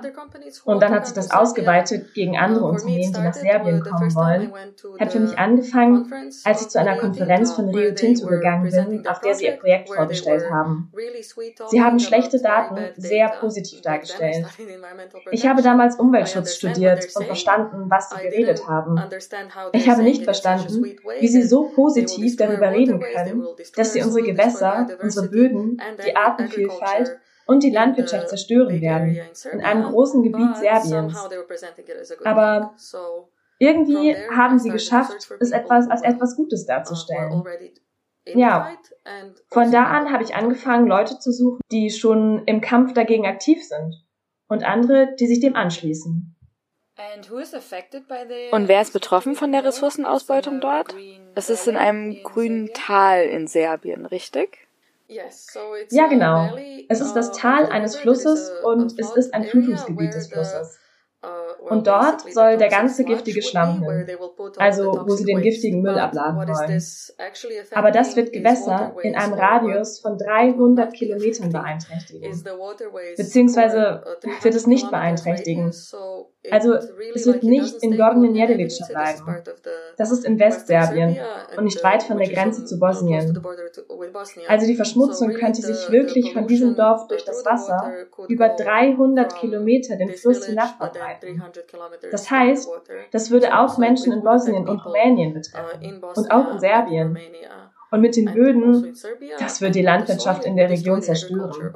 [0.66, 4.52] und dann hat sich das ausgeweitet gegen andere Unternehmen, die nach Serbien kommen wollen,
[5.00, 6.12] hat für mich angefangen,
[6.44, 9.90] als ich zu einer Konferenz von Rio Tinto gegangen bin, auf der sie ihr Projekt
[9.90, 10.92] vorgestellt haben.
[11.70, 14.48] Sie haben schlechte Daten sehr positiv dargestellt.
[15.30, 19.00] Ich habe damals Umweltschutz studiert und verstanden, was sie geredet haben.
[19.74, 24.63] Ich habe nicht verstanden, wie sie so positiv darüber reden können, dass sie unsere Gewässer
[24.64, 29.20] Wasser, unsere Böden, die Artenvielfalt und die Landwirtschaft zerstören werden
[29.52, 31.18] in einem großen Gebiet Serbiens.
[32.24, 32.76] Aber
[33.60, 37.44] irgendwie haben sie geschafft, es etwas als etwas Gutes darzustellen.
[38.26, 38.72] Ja,
[39.50, 43.62] von da an habe ich angefangen, Leute zu suchen, die schon im Kampf dagegen aktiv
[43.66, 44.06] sind
[44.48, 46.36] und andere, die sich dem anschließen.
[48.52, 50.96] Und wer ist betroffen von der Ressourcenausbeutung dort?
[51.36, 54.68] Es ist in einem grünen Tal in Serbien, richtig?
[55.90, 56.56] Ja, genau.
[56.90, 60.80] Es ist das Tal eines Flusses und es ist ein Flussgebiet des Flusses.
[61.70, 64.06] Und dort soll der ganze giftige Schlamm hin,
[64.58, 66.82] also wo sie den giftigen Müll abladen wollen.
[67.72, 72.44] Aber das wird Gewässer in einem Radius von 300 Kilometern beeinträchtigen.
[73.16, 74.04] Beziehungsweise
[74.42, 75.72] wird es nicht beeinträchtigen.
[76.52, 79.44] Also es wird nicht in Gornje Nedelica bleiben.
[79.98, 81.18] Das ist in Westserbien
[81.58, 83.42] und nicht weit von der Grenze zu Bosnien.
[84.48, 87.94] Also die Verschmutzung könnte sich wirklich von diesem Dorf durch das Wasser
[88.28, 91.42] über 300 Kilometer den Fluss hinab verbreiten.
[92.12, 92.70] Das heißt,
[93.12, 97.18] das würde auch Menschen in Bosnien und Rumänien betreffen und auch in Serbien.
[97.92, 98.96] Und mit den Böden,
[99.40, 101.74] das würde die Landwirtschaft in der Region zerstören.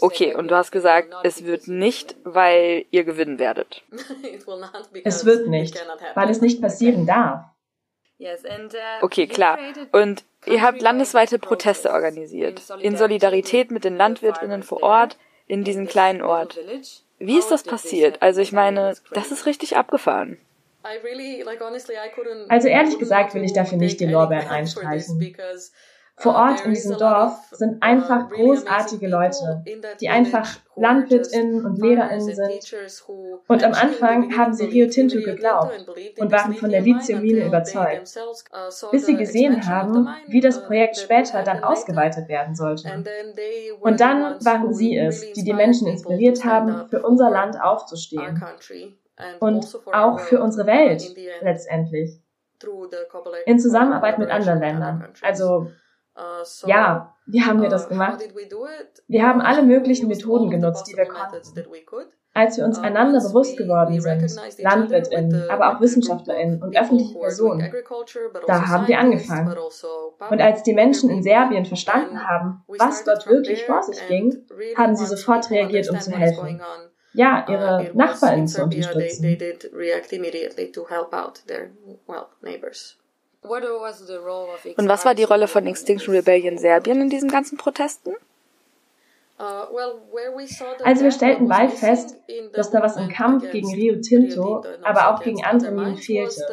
[0.00, 3.82] Okay, und du hast gesagt, es wird nicht, weil ihr gewinnen werdet.
[5.04, 5.76] Es wird nicht,
[6.14, 7.44] weil es nicht passieren darf.
[9.00, 9.58] Okay, klar.
[9.92, 15.86] Und ihr habt landesweite Proteste organisiert, in Solidarität mit den Landwirtinnen vor Ort, in diesem
[15.86, 16.58] kleinen Ort.
[17.18, 18.22] Wie ist das passiert?
[18.22, 20.38] Also ich meine, das ist richtig abgefahren.
[22.48, 25.34] Also ehrlich gesagt will ich dafür nicht die Lorbeeren einstreichen.
[26.20, 29.64] Vor Ort in diesem Dorf sind einfach großartige Leute,
[30.00, 32.74] die einfach LandwirtInnen und LehrerInnen sind.
[33.48, 35.86] Und am Anfang haben sie Rio Tinto geglaubt
[36.18, 38.14] und waren von der Lithiummine überzeugt,
[38.90, 43.02] bis sie gesehen haben, wie das Projekt später dann ausgeweitet werden sollte.
[43.80, 48.42] Und dann waren sie es, die die Menschen inspiriert haben, für unser Land aufzustehen.
[49.38, 52.20] Und auch für unsere Welt letztendlich.
[53.46, 55.08] In Zusammenarbeit mit anderen Ländern.
[55.22, 55.70] Also
[56.16, 58.20] Uh, ja, wie haben wir das uh, gemacht?
[59.06, 61.40] Wir haben alle möglichen Methoden genutzt, die wir konnten.
[62.32, 67.72] Als wir uns uh, einander bewusst geworden sind, LandwirtInnen, aber auch WissenschaftlerInnen und öffentliche Personen,
[68.46, 69.48] da haben wir angefangen.
[69.48, 74.44] Also und als die Menschen in Serbien verstanden haben, was dort wirklich vor sich ging,
[74.76, 76.60] haben sie sofort reagiert, um zu helfen.
[77.12, 79.38] Ja, ihre NachbarInnen zu unterstützen.
[83.42, 88.14] Und was war die Rolle von Extinction Rebellion Serbien in diesen ganzen Protesten?
[89.38, 89.64] Uh,
[90.84, 92.14] also wir stellten bald fest,
[92.52, 96.44] dass da was im Kampf gegen Rio Tinto, aber auch gegen andere Minen fehlte.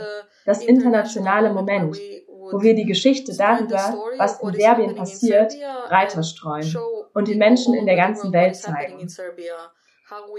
[0.45, 5.53] Das internationale Moment, wo wir die Geschichte darüber, was in Serbien passiert,
[5.89, 6.73] breiter streuen
[7.13, 9.05] und den Menschen in der ganzen Welt zeigen.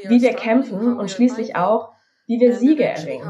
[0.04, 1.92] Wie wir kämpfen und schließlich auch,
[2.26, 3.28] wie wir Siege erringen.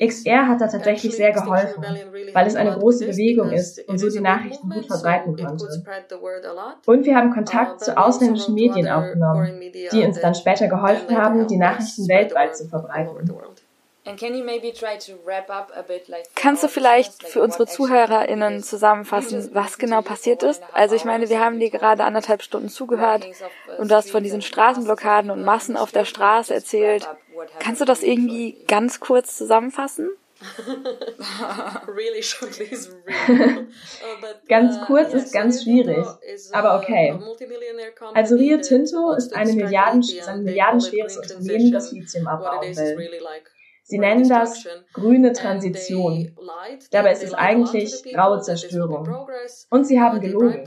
[0.00, 1.84] XR hat da tatsächlich sehr geholfen,
[2.32, 5.84] weil es eine große Bewegung ist und so die Nachrichten gut verbreiten konnte.
[6.86, 9.60] Und wir haben Kontakt zu ausländischen Medien aufgenommen,
[9.92, 13.32] die uns dann später geholfen haben, die Nachrichten weltweit zu verbreiten.
[16.34, 20.60] Kannst du vielleicht für unsere ZuhörerInnen zusammenfassen, was genau passiert ist?
[20.72, 23.24] Also ich meine, wir haben dir gerade anderthalb Stunden zugehört
[23.78, 27.08] und du hast von diesen Straßenblockaden und Massen auf der Straße erzählt.
[27.60, 30.10] Kannst du das irgendwie ganz kurz zusammenfassen?
[34.48, 36.04] ganz kurz ist ganz schwierig,
[36.52, 37.16] aber okay.
[38.14, 43.10] Also Rio Tinto ist eine Milliarden, ein milliardenschweres Unternehmen, das Lithium abbauen will.
[43.84, 46.34] Sie nennen das grüne Transition.
[46.90, 49.26] Dabei ist es eigentlich graue Zerstörung.
[49.70, 50.64] Und sie haben gelogen.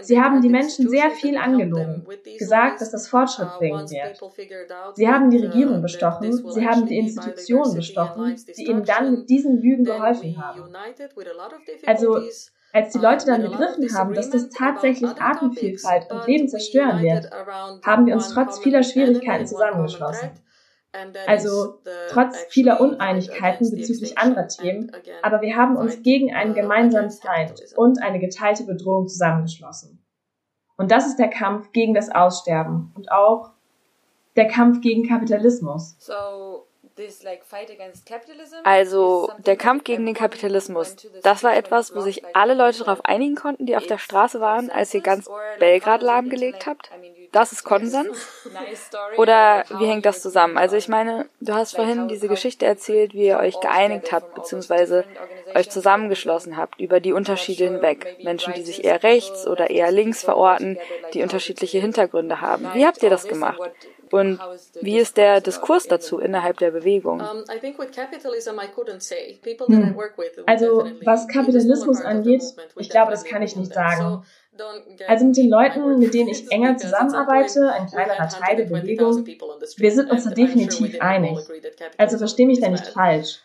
[0.00, 2.06] Sie haben die Menschen sehr viel angelogen,
[2.38, 4.20] gesagt, dass das Fortschritt bringen wird.
[4.94, 9.60] Sie haben die Regierung bestochen, sie haben die Institutionen bestochen, die ihnen dann mit diesen
[9.60, 10.72] Lügen geholfen haben.
[11.86, 12.20] Also
[12.72, 17.28] als die Leute dann begriffen haben, dass das tatsächlich Artenvielfalt und Leben zerstören wird,
[17.84, 20.30] haben wir uns trotz vieler Schwierigkeiten zusammengeschlossen.
[21.26, 21.78] Also
[22.10, 28.02] trotz vieler Uneinigkeiten bezüglich anderer Themen, aber wir haben uns gegen einen gemeinsamen Feind und
[28.02, 30.04] eine geteilte Bedrohung zusammengeschlossen.
[30.76, 33.52] Und das ist der Kampf gegen das Aussterben und auch
[34.36, 35.96] der Kampf gegen Kapitalismus.
[38.64, 43.34] Also der Kampf gegen den Kapitalismus, das war etwas, wo sich alle Leute darauf einigen
[43.34, 45.28] konnten, die auf der Straße waren, als ihr ganz
[45.58, 46.90] Belgrad lahmgelegt habt?
[47.32, 48.28] das ist Konsens?
[49.16, 50.56] Oder wie hängt das zusammen?
[50.56, 55.04] Also ich meine, du hast vorhin diese Geschichte erzählt, wie ihr euch geeinigt habt, beziehungsweise
[55.54, 58.18] euch zusammengeschlossen habt über die Unterschiede hinweg.
[58.22, 60.78] Menschen, die sich eher rechts oder eher links verorten,
[61.14, 62.68] die unterschiedliche Hintergründe haben.
[62.74, 63.60] Wie habt ihr das gemacht?
[64.12, 64.38] Und
[64.82, 67.20] wie ist der Diskurs dazu innerhalb der Bewegung?
[67.20, 67.44] Hm.
[70.46, 72.42] Also was Kapitalismus angeht,
[72.76, 74.22] ich glaube, das kann ich nicht sagen.
[75.08, 79.92] Also mit den Leuten, mit denen ich enger zusammenarbeite, ein kleinerer Teil der Bewegung, wir
[79.92, 81.38] sind uns da definitiv einig.
[81.96, 83.40] Also verstehe mich da nicht falsch.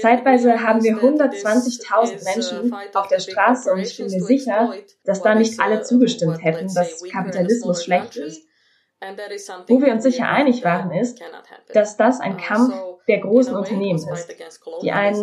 [0.00, 4.72] Zeitweise haben wir 120.000 Menschen auf der Straße und ich bin mir sicher,
[5.04, 8.46] dass da nicht alle zugestimmt hätten, dass Kapitalismus schlecht ist.
[9.68, 11.20] Wo wir uns sicher einig waren, ist,
[11.72, 12.74] dass das ein Kampf
[13.06, 14.34] der großen Unternehmen ist,
[14.82, 15.14] die ein,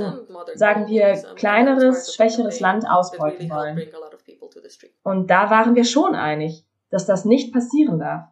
[0.55, 3.81] sagen wir, kleineres, schwächeres Land ausbeuten wollen.
[5.03, 8.25] Und da waren wir schon einig, dass das nicht passieren darf.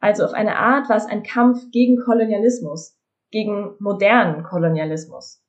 [0.00, 2.96] Also auf eine Art war es ein Kampf gegen Kolonialismus,
[3.30, 5.42] gegen modernen Kolonialismus.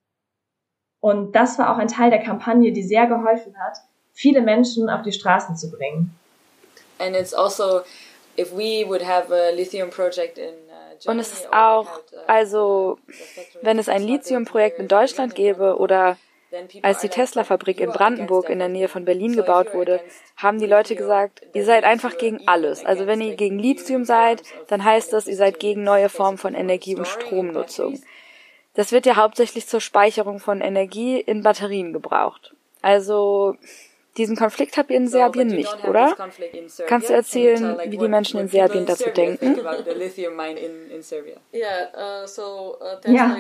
[1.00, 3.78] Und das war auch ein Teil der Kampagne, die sehr geholfen hat,
[4.12, 6.18] viele Menschen auf die Straßen zu bringen.
[7.00, 7.82] And it's also
[8.38, 12.98] if we would have a lithium project in uh, und es ist auch, uh, also
[13.62, 16.17] wenn es ein Lithiumprojekt in Deutschland gäbe oder
[16.84, 20.00] als die Tesla-Fabrik in Brandenburg in der Nähe von Berlin gebaut wurde,
[20.38, 22.86] haben die Leute gesagt, ihr seid einfach gegen alles.
[22.86, 26.54] Also wenn ihr gegen Lithium seid, dann heißt das, ihr seid gegen neue Formen von
[26.54, 28.00] Energie- und Stromnutzung.
[28.76, 32.54] Das wird ja hauptsächlich zur Speicherung von Energie in Batterien gebraucht.
[32.82, 33.56] Also
[34.17, 36.15] diesen Konflikt habt ihr in Serbien nicht, oder?
[36.88, 39.58] Kannst du erzählen, wie die Menschen in Serbien dazu denken?
[43.06, 43.38] Ja,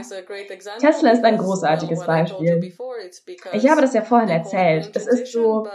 [0.79, 2.73] Tesla ist ein großartiges Beispiel.
[3.53, 4.91] Ich habe das ja vorhin erzählt.
[4.95, 5.67] Es ist so,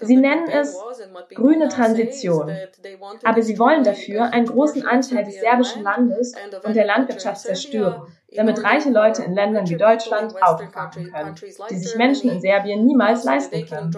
[0.00, 0.76] sie nennen es
[1.34, 2.54] grüne Transition,
[3.24, 8.02] aber sie wollen dafür einen großen Anteil des serbischen Landes und der Landwirtschaft zerstören
[8.36, 11.34] damit reiche Leute in Ländern wie Deutschland Auto fahren können,
[11.70, 13.96] die sich Menschen in Serbien niemals leisten können.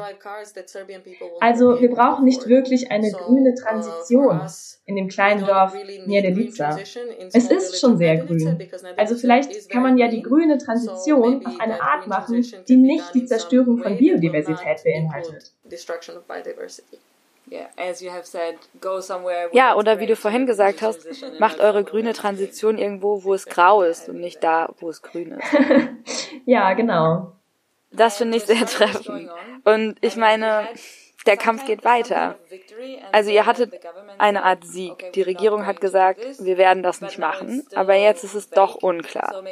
[1.41, 4.41] Also wir brauchen nicht wirklich eine grüne Transition
[4.87, 5.75] in dem kleinen Dorf
[6.07, 6.79] Niedelica.
[7.33, 8.59] Es ist schon sehr grün.
[8.97, 13.27] Also vielleicht kann man ja die grüne Transition auf eine Art machen, die nicht die
[13.27, 15.53] Zerstörung von Biodiversität beinhaltet.
[19.53, 21.07] Ja, oder wie du vorhin gesagt hast,
[21.39, 25.33] macht eure grüne Transition irgendwo, wo es grau ist und nicht da, wo es grün
[25.33, 25.57] ist.
[26.47, 27.33] ja, genau.
[27.91, 29.31] Das finde ich sehr treffend.
[29.65, 30.69] Und ich meine,
[31.27, 32.39] der Kampf geht weiter.
[33.13, 33.73] Also ihr hattet
[34.19, 35.13] eine Art Sieg.
[35.13, 39.43] Die Regierung hat gesagt, wir werden das nicht machen, aber jetzt ist es doch unklar.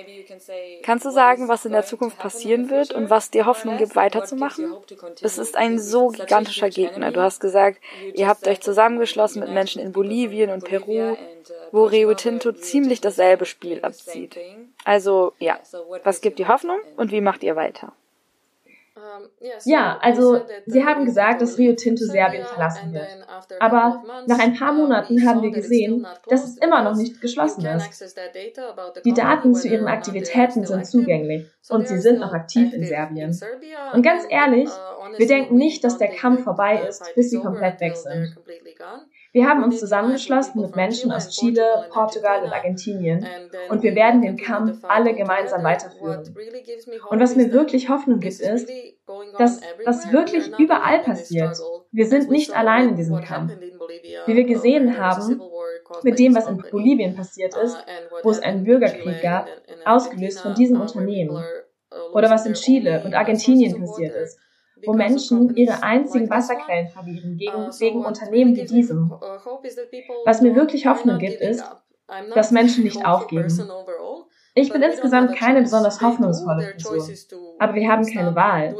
[0.82, 4.74] Kannst du sagen, was in der Zukunft passieren wird und was dir Hoffnung gibt, weiterzumachen?
[5.20, 7.10] Es ist ein so gigantischer Gegner.
[7.10, 7.80] Du hast gesagt,
[8.14, 11.16] ihr habt euch zusammengeschlossen mit Menschen in Bolivien und Peru,
[11.72, 14.38] wo Rio Tinto ziemlich dasselbe Spiel abzieht.
[14.84, 15.58] Also ja,
[16.04, 17.92] was gibt dir Hoffnung und wie macht ihr weiter?
[19.64, 23.08] Ja, also sie haben gesagt, dass Rio Tinto Serbien verlassen wird.
[23.60, 28.16] Aber nach ein paar Monaten haben wir gesehen, dass es immer noch nicht geschlossen ist.
[29.04, 33.38] Die Daten zu ihren Aktivitäten sind zugänglich und sie sind noch aktiv in Serbien.
[33.92, 34.70] Und ganz ehrlich,
[35.16, 38.36] wir denken nicht, dass der Kampf vorbei ist, bis sie komplett weg sind.
[39.36, 43.26] Wir haben uns zusammengeschlossen mit Menschen aus Chile, Portugal und Argentinien
[43.68, 46.34] und wir werden den Kampf alle gemeinsam weiterführen.
[47.10, 48.66] Und was mir wirklich Hoffnung gibt, ist,
[49.36, 51.54] dass das wirklich überall passiert.
[51.92, 53.52] Wir sind nicht allein in diesem Kampf.
[54.24, 55.42] Wie wir gesehen haben,
[56.02, 57.76] mit dem, was in Bolivien passiert ist,
[58.22, 59.48] wo es einen Bürgerkrieg gab,
[59.84, 61.44] ausgelöst von diesem Unternehmen.
[62.14, 64.38] Oder was in Chile und Argentinien passiert ist,
[64.84, 69.10] wo Menschen ihre einzigen Wasserquellen verlieren gegen, wegen Unternehmen wie diesem.
[70.24, 71.64] Was mir wirklich Hoffnung gibt, ist,
[72.34, 73.48] dass Menschen nicht aufgeben.
[74.54, 77.02] Ich bin insgesamt keine besonders hoffnungsvolle Person,
[77.58, 78.74] aber wir haben keine Wahl.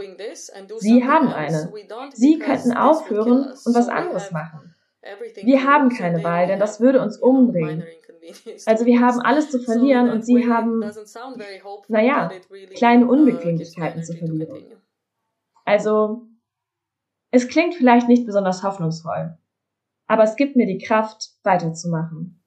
[0.79, 1.73] Sie haben eine.
[2.15, 4.75] Sie könnten aufhören und was anderes machen.
[5.43, 7.85] Wir haben keine Wahl, denn das würde uns umbringen.
[8.65, 10.83] Also wir haben alles zu verlieren und sie haben,
[11.89, 12.31] naja,
[12.75, 14.67] kleine Unbequemlichkeiten zu verlieren.
[15.67, 16.23] Also,
[17.33, 19.37] es klingt vielleicht nicht besonders hoffnungsvoll,
[20.07, 22.41] aber es gibt mir die Kraft, weiterzumachen.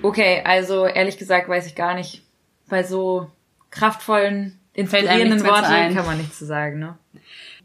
[0.00, 2.22] Okay, also ehrlich gesagt weiß ich gar nicht.
[2.68, 3.28] Bei so
[3.70, 6.98] kraftvollen, inspirierenden Worten kann man nichts zu sagen, ne?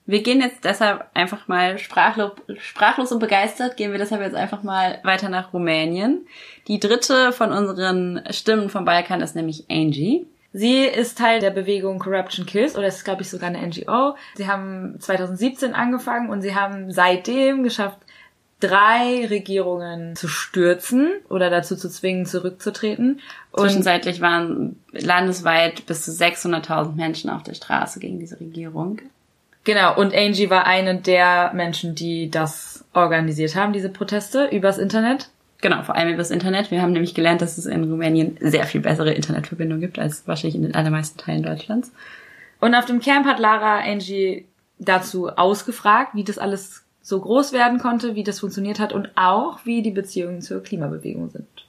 [0.08, 4.64] Wir gehen jetzt deshalb einfach mal sprachlos, sprachlos und begeistert, gehen wir deshalb jetzt einfach
[4.64, 6.26] mal weiter nach Rumänien.
[6.70, 10.26] Die dritte von unseren Stimmen vom Balkan ist nämlich Angie.
[10.54, 14.16] Sie ist Teil der Bewegung Corruption Kills oder ist, glaube ich, sogar eine NGO.
[14.36, 18.00] Sie haben 2017 angefangen und sie haben seitdem geschafft,
[18.62, 23.20] drei Regierungen zu stürzen oder dazu zu zwingen, zurückzutreten.
[23.52, 29.02] Und Zwischenzeitlich waren landesweit bis zu 600.000 Menschen auf der Straße gegen diese Regierung.
[29.68, 35.30] Genau, und Angie war eine der Menschen, die das organisiert haben, diese Proteste übers Internet.
[35.60, 36.72] Genau, vor allem übers Internet.
[36.72, 40.56] Wir haben nämlich gelernt, dass es in Rumänien sehr viel bessere Internetverbindung gibt als wahrscheinlich
[40.56, 41.92] in den allermeisten Teilen Deutschlands.
[42.62, 44.46] Und auf dem Camp hat Lara Angie
[44.80, 49.66] dazu ausgefragt, wie das alles so groß werden konnte, wie das funktioniert hat und auch,
[49.66, 51.67] wie die Beziehungen zur Klimabewegung sind.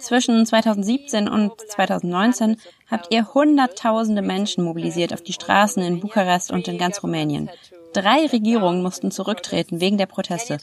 [0.00, 2.56] Zwischen 2017 und 2019
[2.90, 7.50] habt ihr Hunderttausende Menschen mobilisiert auf die Straßen in Bukarest und in ganz Rumänien.
[7.92, 10.58] Drei Regierungen mussten zurücktreten wegen der Proteste.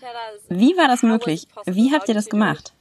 [0.50, 1.48] Wie war das möglich?
[1.66, 2.74] Wie habt ihr das gemacht?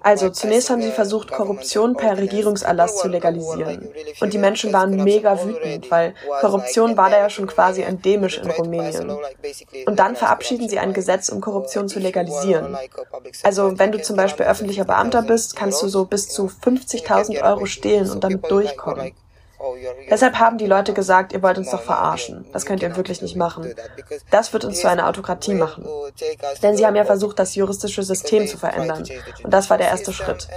[0.00, 3.92] Also zunächst haben sie versucht, Korruption per Regierungserlass zu legalisieren.
[4.20, 8.50] Und die Menschen waren mega wütend, weil Korruption war da ja schon quasi endemisch in
[8.50, 9.10] Rumänien.
[9.86, 12.76] Und dann verabschieden sie ein Gesetz, um Korruption zu legalisieren.
[13.42, 17.66] Also wenn du zum Beispiel öffentlicher Beamter bist, kannst du so bis zu 50.000 Euro
[17.66, 19.12] stehlen und damit durchkommen.
[20.10, 22.44] Deshalb haben die Leute gesagt, ihr wollt uns doch verarschen.
[22.52, 23.74] Das könnt ihr wirklich nicht machen.
[24.30, 25.86] Das wird uns zu einer Autokratie machen.
[26.62, 29.04] Denn sie haben ja versucht, das juristische System zu verändern.
[29.42, 30.48] Und das war der erste Schritt.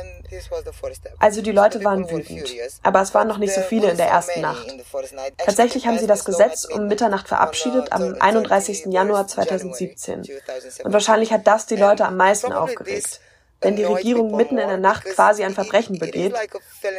[1.20, 2.52] Also die Leute waren wütend.
[2.84, 4.68] Aber es waren noch nicht so viele in der ersten Nacht.
[5.38, 8.88] Tatsächlich haben sie das Gesetz um Mitternacht verabschiedet am 31.
[8.88, 10.24] Januar 2017.
[10.84, 13.20] Und wahrscheinlich hat das die Leute am meisten aufgeregt
[13.62, 16.34] wenn die Regierung mitten in der Nacht quasi ein Verbrechen begeht,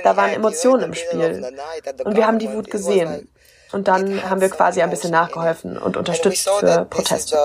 [0.02, 1.44] da waren Emotionen im Spiel.
[2.04, 3.28] Und wir haben die Wut gesehen.
[3.72, 7.36] Und dann haben wir quasi ein bisschen nachgeholfen und unterstützt für Proteste.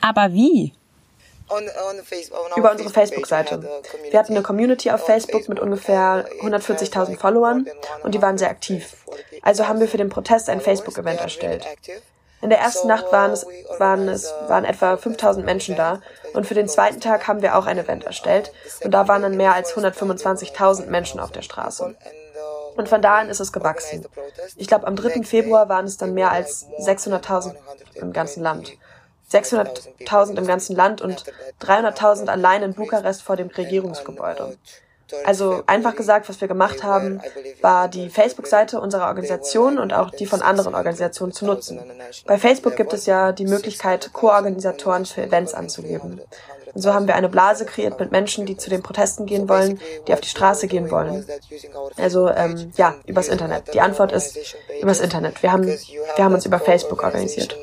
[0.00, 0.74] Aber wie?
[2.56, 3.62] Über unsere Facebook-Seite.
[4.10, 7.66] Wir hatten eine Community auf Facebook mit ungefähr 140.000 Followern
[8.02, 8.94] und die waren sehr aktiv.
[9.42, 11.66] Also haben wir für den Protest ein Facebook-Event erstellt.
[12.40, 13.46] In der ersten Nacht waren es,
[13.78, 16.00] waren es waren etwa 5000 Menschen da
[16.34, 19.36] und für den zweiten Tag haben wir auch ein Event erstellt und da waren dann
[19.36, 21.94] mehr als 125.000 Menschen auf der Straße.
[22.76, 24.06] Und von da an ist es gewachsen.
[24.56, 25.22] Ich glaube, am 3.
[25.22, 27.54] Februar waren es dann mehr als 600.000
[27.94, 28.72] im ganzen Land.
[29.32, 31.24] 600.000 im ganzen Land und
[31.60, 34.56] 300.000 allein in Bukarest vor dem Regierungsgebäude.
[35.24, 37.20] Also einfach gesagt, was wir gemacht haben,
[37.60, 41.80] war die Facebook-Seite unserer Organisation und auch die von anderen Organisationen zu nutzen.
[42.26, 46.20] Bei Facebook gibt es ja die Möglichkeit, Co-Organisatoren für Events anzugeben.
[46.74, 49.78] Und so haben wir eine Blase kreiert mit Menschen, die zu den Protesten gehen wollen,
[50.06, 51.26] die auf die Straße gehen wollen.
[51.98, 53.74] Also ähm, ja, übers Internet.
[53.74, 54.38] Die Antwort ist
[54.80, 55.42] übers Internet.
[55.42, 57.56] Wir haben, wir haben uns über Facebook organisiert.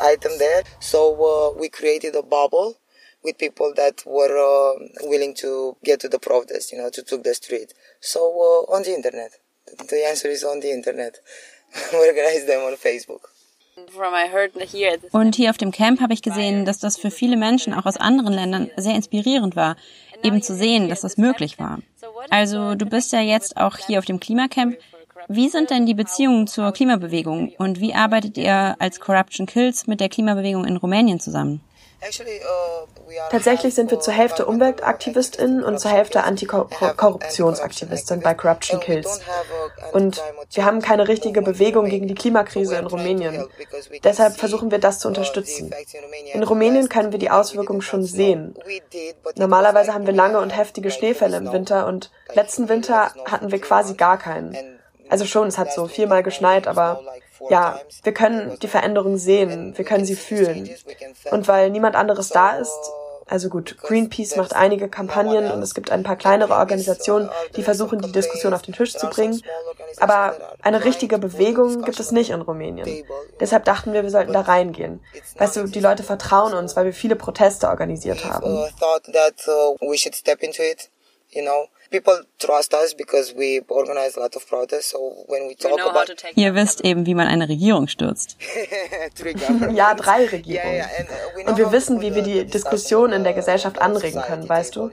[0.00, 0.62] Item there.
[0.80, 2.76] So uh, we created a bubble
[3.22, 7.24] with people that were uh, willing to get to the protest, you know, to took
[7.24, 7.72] the street.
[8.00, 9.32] So uh, on the internet.
[9.88, 11.20] The answer is on the internet.
[11.92, 13.30] we organize them on Facebook.
[15.10, 17.96] Und hier auf dem Camp habe ich gesehen, dass das für viele Menschen auch aus
[17.96, 19.76] anderen Ländern sehr inspirierend war,
[20.22, 21.80] eben zu sehen, dass das möglich war.
[22.30, 24.76] Also du bist ja jetzt auch hier auf dem Klimacamp.
[25.28, 30.00] Wie sind denn die Beziehungen zur Klimabewegung und wie arbeitet ihr als Corruption Kills mit
[30.00, 31.60] der Klimabewegung in Rumänien zusammen?
[32.04, 32.86] Uh,
[33.30, 39.20] Tatsächlich sind wir zur Hälfte UmweltaktivistInnen und zur Hälfte Antikorruptionsaktivistin bei Corruption Kills.
[39.92, 40.22] Und
[40.52, 43.46] wir haben keine richtige Bewegung gegen die Klimakrise in Rumänien.
[44.02, 45.72] Deshalb versuchen wir das zu unterstützen.
[46.32, 48.54] In Rumänien können wir die Auswirkungen schon sehen.
[49.36, 53.94] Normalerweise haben wir lange und heftige Schneefälle im Winter und letzten Winter hatten wir quasi
[53.94, 54.73] gar keinen.
[55.08, 57.00] Also schon, es hat so viermal geschneit, aber
[57.50, 60.70] ja, wir können die Veränderung sehen, wir können sie fühlen.
[61.30, 62.78] Und weil niemand anderes da ist,
[63.26, 68.00] also gut, Greenpeace macht einige Kampagnen und es gibt ein paar kleinere Organisationen, die versuchen,
[68.00, 69.40] die Diskussion auf den Tisch zu bringen.
[69.98, 73.04] Aber eine richtige Bewegung gibt es nicht in Rumänien.
[73.40, 75.00] Deshalb dachten wir, wir sollten da reingehen.
[75.38, 78.58] Weißt du, die Leute vertrauen uns, weil wir viele Proteste organisiert haben
[81.34, 81.68] you know.
[81.94, 84.90] People trust us because we organize a lot of protests.
[84.90, 88.36] So when we talk about Ihr wisst eben, wie man eine Regierung stürzt.
[89.72, 90.82] ja, drei Regierungen.
[91.36, 94.90] Uh, Und wir wissen, wie wir die Diskussion in der Gesellschaft anregen können, weißt du?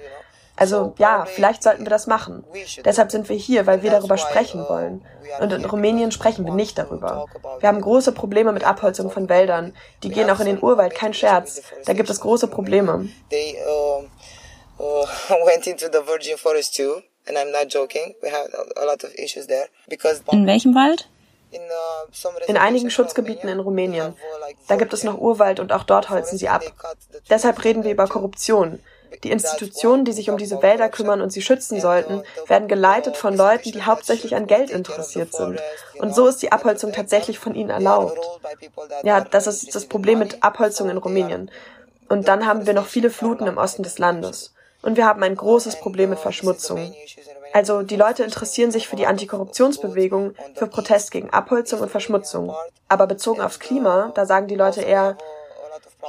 [0.55, 2.43] Also ja, vielleicht sollten wir das machen.
[2.85, 5.03] Deshalb sind wir hier, weil wir darüber sprechen uh, wollen.
[5.39, 7.25] Und in Rumänien sprechen wir nicht darüber.
[7.61, 9.73] Wir haben große Probleme mit Abholzung von Wäldern.
[10.03, 11.63] Die gehen auch in den Urwald, kein Scherz.
[11.85, 13.09] Da gibt es große Probleme
[15.29, 18.15] uh, went into the virgin forest too, and I'm not joking.
[18.21, 20.21] We have a lot of issues there because.
[20.31, 21.07] In welchem Wald?
[21.53, 24.13] Uh, in einigen Schutzgebieten in Rumänien.
[24.13, 24.15] Uh,
[24.69, 26.63] da gibt es noch Urwald und auch dort holzen sie ab.
[27.29, 28.79] Deshalb reden wir über Korruption.
[29.23, 33.35] Die Institutionen, die sich um diese Wälder kümmern und sie schützen sollten, werden geleitet von
[33.35, 35.59] Leuten, die hauptsächlich an Geld interessiert sind.
[35.99, 38.17] Und so ist die Abholzung tatsächlich von ihnen erlaubt.
[39.03, 41.51] Ja, das ist das Problem mit Abholzung in Rumänien.
[42.07, 44.53] Und dann haben wir noch viele Fluten im Osten des Landes.
[44.81, 46.93] Und wir haben ein großes Problem mit Verschmutzung.
[47.53, 52.53] Also die Leute interessieren sich für die Antikorruptionsbewegung, für Protest gegen Abholzung und Verschmutzung.
[52.87, 55.17] Aber bezogen aufs Klima, da sagen die Leute eher,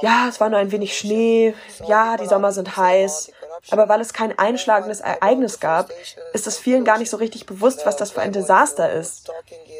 [0.01, 1.53] ja, es war nur ein wenig Schnee,
[1.87, 3.31] ja, die Sommer sind heiß,
[3.71, 5.89] Aber weil es kein einschlagendes Ereignis gab,
[6.33, 9.31] ist es vielen gar nicht so richtig bewusst, was das für ein Desaster ist.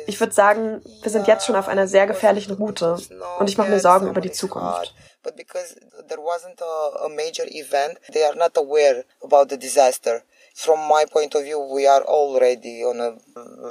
[0.08, 2.98] Ich würde sagen, wir sind jetzt schon auf einer sehr gefährlichen Route
[3.40, 4.94] und ich mache mir Sorgen über die Zukunft.
[5.24, 5.76] But because
[6.10, 10.24] there wasn't a, a major event, they are not aware about the disaster.
[10.54, 13.18] From my point of view, we are already on a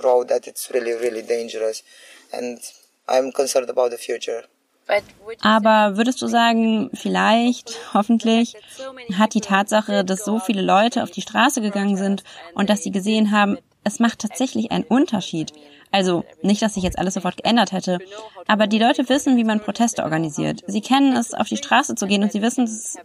[0.03, 1.82] road that it's really, really dangerous.
[2.32, 2.59] And
[3.09, 4.44] I'm concerned about the future.
[5.42, 8.57] Aber würdest du sagen, vielleicht, hoffentlich,
[9.16, 12.24] hat die Tatsache, dass so viele Leute auf die Straße gegangen sind
[12.55, 15.52] und dass sie gesehen haben, es macht tatsächlich einen Unterschied.
[15.90, 17.98] Also nicht, dass sich jetzt alles sofort geändert hätte,
[18.46, 20.62] aber die Leute wissen, wie man Proteste organisiert.
[20.66, 22.64] Sie kennen es, auf die Straße zu gehen und sie wissen,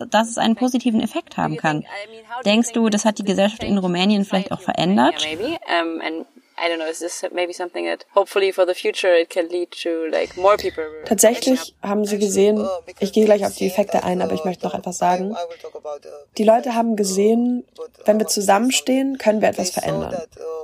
[0.09, 1.83] dass es einen positiven Effekt haben kann.
[2.45, 5.27] Denkst du, das hat die Gesellschaft in Rumänien vielleicht auch verändert?
[6.59, 9.69] I don't know, is this maybe something that hopefully for the future it can lead
[9.83, 10.83] to like more people.
[11.05, 12.67] Tatsächlich haben sie gesehen,
[12.99, 15.35] ich gehe gleich auf die Effekte ein, aber ich möchte noch etwas sagen.
[16.37, 17.63] Die Leute haben gesehen,
[18.05, 20.15] wenn wir zusammenstehen, können wir etwas verändern.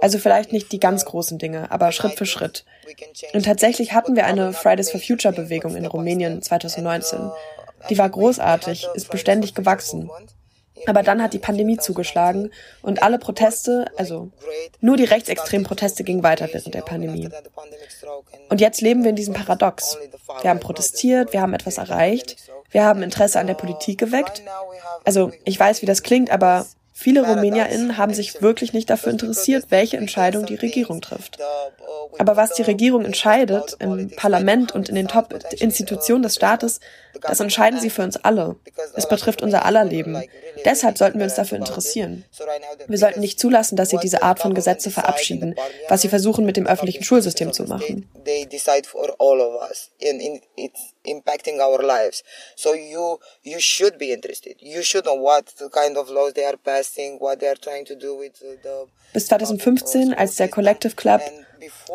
[0.01, 2.65] Also vielleicht nicht die ganz großen Dinge, aber Schritt für Schritt.
[3.33, 7.31] Und tatsächlich hatten wir eine Fridays for Future Bewegung in Rumänien 2019.
[7.89, 10.09] Die war großartig, ist beständig gewachsen.
[10.85, 12.51] Aber dann hat die Pandemie zugeschlagen
[12.81, 14.31] und alle Proteste, also
[14.81, 17.29] nur die rechtsextremen Proteste gingen weiter während der Pandemie.
[18.49, 19.97] Und jetzt leben wir in diesem Paradox.
[20.41, 22.37] Wir haben protestiert, wir haben etwas erreicht,
[22.71, 24.41] wir haben Interesse an der Politik geweckt.
[25.05, 26.65] Also ich weiß, wie das klingt, aber
[26.95, 31.39] Viele RumänierInnen haben sich wirklich nicht dafür interessiert, welche Entscheidung die Regierung trifft.
[32.19, 36.79] Aber was die Regierung entscheidet im Parlament und in den Top-Institutionen des Staates,
[37.21, 38.55] das entscheiden sie für uns alle.
[38.95, 40.21] Es betrifft unser aller Leben.
[40.65, 42.25] Deshalb sollten wir uns dafür interessieren.
[42.87, 45.55] Wir sollten nicht zulassen, dass sie diese Art von Gesetze verabschieden,
[45.89, 48.09] was sie versuchen mit dem öffentlichen Schulsystem zu machen
[51.03, 52.23] impacting our lives.
[52.55, 54.61] So you you should be interested.
[54.61, 57.95] You should know what kind of laws they are passing, what they are trying to
[57.95, 61.21] do with the Bis 2015, als der Collective Club,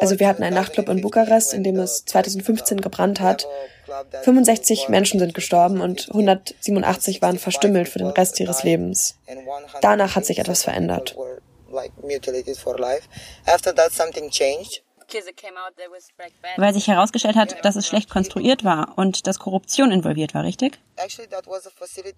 [0.01, 3.47] also wir hatten einen Nachtclub in Bukarest, in dem es 2015 gebrannt hat.
[4.23, 9.17] 65 Menschen sind gestorben und 187 waren verstümmelt für den Rest ihres Lebens.
[9.81, 11.17] Danach hat sich etwas verändert.
[16.57, 20.79] Weil sich herausgestellt hat, dass es schlecht konstruiert war und dass Korruption involviert war, richtig?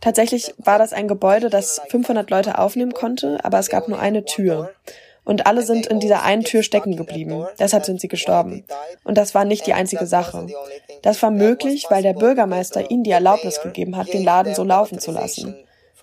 [0.01, 4.25] Tatsächlich war das ein Gebäude, das 500 Leute aufnehmen konnte, aber es gab nur eine
[4.25, 4.73] Tür.
[5.31, 7.47] Und alle sind in dieser einen Tür stecken geblieben.
[7.57, 8.65] Deshalb sind sie gestorben.
[9.05, 10.49] Und das war nicht die einzige Sache.
[11.03, 14.99] Das war möglich, weil der Bürgermeister ihnen die Erlaubnis gegeben hat, den Laden so laufen
[14.99, 15.55] zu lassen.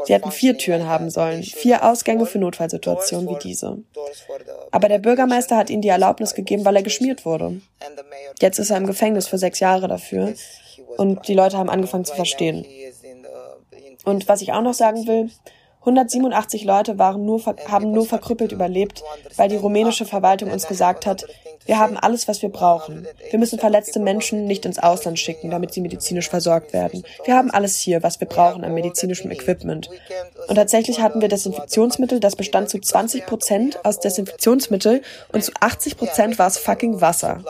[0.05, 3.79] Sie hätten vier Türen haben sollen, vier Ausgänge für Notfallsituationen wie diese.
[4.71, 7.59] Aber der Bürgermeister hat ihnen die Erlaubnis gegeben, weil er geschmiert wurde.
[8.39, 10.35] Jetzt ist er im Gefängnis für sechs Jahre dafür
[10.95, 12.65] und die Leute haben angefangen zu verstehen.
[14.05, 15.29] Und was ich auch noch sagen will,
[15.87, 19.03] 187 Leute waren nur, haben nur verkrüppelt überlebt,
[19.37, 21.25] weil die rumänische Verwaltung uns gesagt hat,
[21.65, 23.07] wir haben alles, was wir brauchen.
[23.29, 27.05] Wir müssen verletzte Menschen nicht ins Ausland schicken, damit sie medizinisch versorgt werden.
[27.25, 29.89] Wir haben alles hier, was wir brauchen an medizinischem Equipment.
[30.47, 35.97] Und tatsächlich hatten wir Desinfektionsmittel, das bestand zu 20 Prozent aus Desinfektionsmittel und zu 80
[35.97, 37.43] Prozent war es fucking Wasser.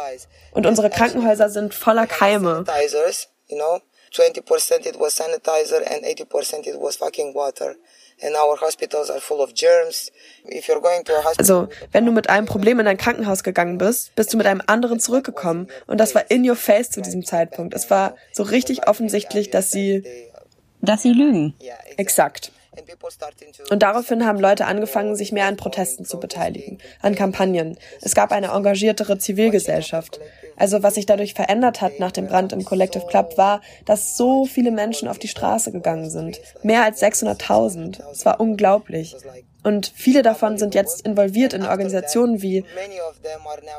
[0.52, 2.66] Und unsere Krankenhäuser sind voller Keime.
[4.12, 7.76] 20% it was sanitizer and 80% it was fucking water.
[11.38, 14.62] Also, wenn du mit einem Problem in ein Krankenhaus gegangen bist, bist du mit einem
[14.66, 15.68] anderen zurückgekommen.
[15.86, 17.74] Und das war in your face zu diesem Zeitpunkt.
[17.76, 20.04] Es war so richtig offensichtlich, dass sie...
[20.82, 21.56] Dass sie lügen.
[21.98, 22.52] Exakt.
[23.70, 27.78] Und daraufhin haben Leute angefangen, sich mehr an Protesten zu beteiligen, an Kampagnen.
[28.02, 30.20] Es gab eine engagiertere Zivilgesellschaft.
[30.56, 34.46] Also was sich dadurch verändert hat nach dem Brand im Collective Club war, dass so
[34.46, 36.40] viele Menschen auf die Straße gegangen sind.
[36.64, 38.02] Mehr als 600.000.
[38.12, 39.16] Es war unglaublich.
[39.68, 42.64] Und viele davon sind jetzt involviert in Organisationen wie,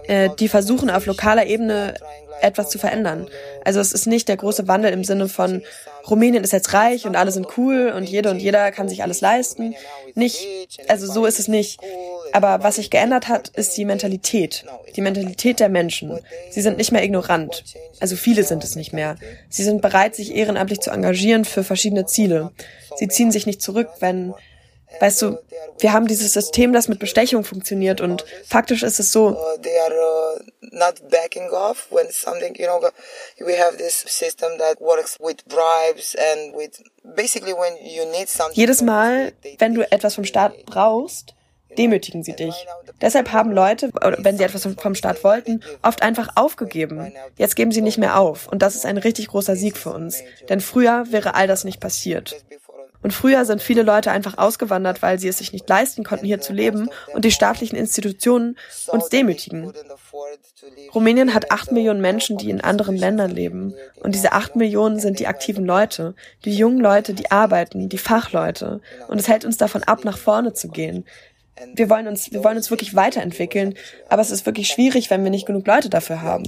[0.06, 1.94] äh, die versuchen auf lokaler Ebene
[2.42, 3.26] etwas zu verändern.
[3.64, 5.62] Also es ist nicht der große Wandel im Sinne von
[6.06, 9.22] Rumänien ist jetzt reich und alle sind cool und jede und jeder kann sich alles
[9.22, 9.74] leisten.
[10.14, 10.46] Nicht,
[10.88, 11.80] also so ist es nicht.
[12.32, 14.66] Aber was sich geändert hat, ist die Mentalität.
[14.94, 16.18] Die Mentalität der Menschen.
[16.50, 17.64] Sie sind nicht mehr ignorant.
[17.98, 19.16] Also viele sind es nicht mehr.
[19.48, 22.50] Sie sind bereit, sich ehrenamtlich zu engagieren für verschiedene Ziele.
[22.96, 24.34] Sie ziehen sich nicht zurück, wenn
[25.00, 25.38] Weißt du,
[25.78, 29.36] wir haben dieses System, das mit Bestechung funktioniert und faktisch ist es so.
[38.52, 41.34] Jedes Mal, wenn du etwas vom Staat brauchst,
[41.76, 42.66] demütigen sie dich.
[43.00, 47.12] Deshalb haben Leute, wenn sie etwas vom Staat wollten, oft einfach aufgegeben.
[47.36, 48.48] Jetzt geben sie nicht mehr auf.
[48.48, 50.22] Und das ist ein richtig großer Sieg für uns.
[50.48, 52.36] Denn früher wäre all das nicht passiert.
[53.08, 56.42] Und früher sind viele Leute einfach ausgewandert, weil sie es sich nicht leisten konnten, hier
[56.42, 59.72] zu leben und die staatlichen Institutionen uns demütigen.
[60.94, 63.72] Rumänien hat acht Millionen Menschen, die in anderen Ländern leben.
[63.94, 68.82] Und diese acht Millionen sind die aktiven Leute, die jungen Leute, die arbeiten, die Fachleute.
[69.08, 71.06] Und es hält uns davon ab, nach vorne zu gehen
[71.74, 73.76] wir wollen uns, wir wollen uns wirklich weiterentwickeln,
[74.08, 76.44] aber es ist wirklich schwierig, wenn wir nicht genug Leute dafür haben.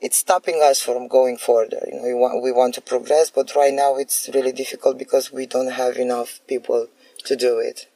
[0.00, 1.86] It's stopping us from going further.
[1.86, 5.32] You know, we want, we want to progress, but right now it's really difficult because
[5.34, 6.88] we don't have enough people
[7.24, 7.88] to do it.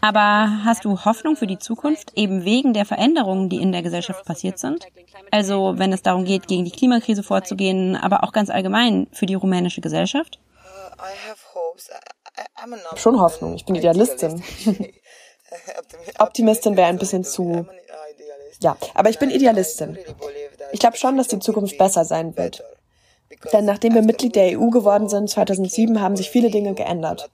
[0.00, 4.24] Aber hast du Hoffnung für die Zukunft, eben wegen der Veränderungen, die in der Gesellschaft
[4.24, 4.86] passiert sind?
[5.30, 9.34] Also wenn es darum geht, gegen die Klimakrise vorzugehen, aber auch ganz allgemein für die
[9.34, 10.38] rumänische Gesellschaft?
[12.96, 13.54] Schon Hoffnung.
[13.54, 14.42] Ich bin Idealistin.
[16.18, 17.66] Optimistin wäre ein bisschen zu.
[18.60, 19.98] Ja, aber ich bin Idealistin.
[20.72, 22.62] Ich glaube schon, dass die Zukunft besser sein wird.
[23.52, 27.30] Denn nachdem wir Mitglied der EU geworden sind, 2007, haben sich viele Dinge geändert.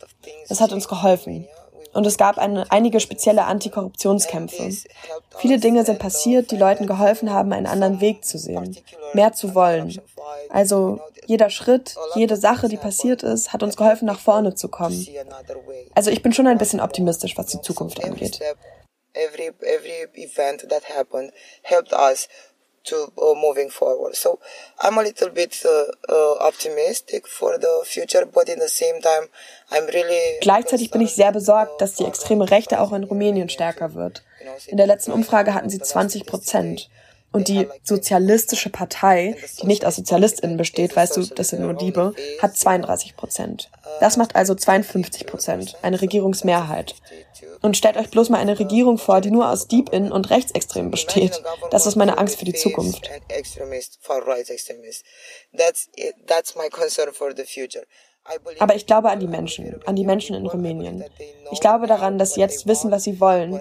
[0.48, 1.48] Das hat uns geholfen.
[1.92, 4.70] Und es gab eine, einige spezielle Antikorruptionskämpfe.
[5.38, 8.76] Viele Dinge sind passiert, die Leuten geholfen haben, einen anderen Weg zu sehen,
[9.14, 9.98] mehr zu wollen.
[10.50, 15.07] Also jeder Schritt, jede Sache, die passiert ist, hat uns geholfen, nach vorne zu kommen.
[15.95, 18.41] Also ich bin schon ein bisschen optimistisch, was die Zukunft angeht.
[19.12, 22.29] Every, every event that happened helped us
[22.87, 24.14] to uh, moving forward.
[24.14, 24.39] So
[24.81, 25.68] I'm a little bit uh,
[26.12, 29.29] uh, optimistic for the future, but in the same time
[29.70, 30.39] I'm really.
[30.41, 34.22] Gleichzeitig bin ich sehr besorgt, dass die extreme Rechte auch in Rumänien stärker wird.
[34.66, 36.89] In der letzten Umfrage hatten sie 20 Prozent.
[37.37, 42.14] Und die Sozialistische Partei, die nicht aus SozialistInnen besteht, weißt du, das sind nur Diebe,
[42.41, 43.70] hat 32 Prozent.
[44.01, 46.95] Das macht also 52 Prozent, eine Regierungsmehrheit.
[47.61, 51.43] Und stellt euch bloß mal eine Regierung vor, die nur aus DeepIn und Rechtsextremen besteht.
[51.70, 53.11] Das ist meine Angst für die Zukunft.
[58.59, 61.05] Aber ich glaube an die Menschen, an die Menschen in Rumänien.
[61.53, 63.61] Ich glaube daran, dass sie jetzt wissen, was sie wollen.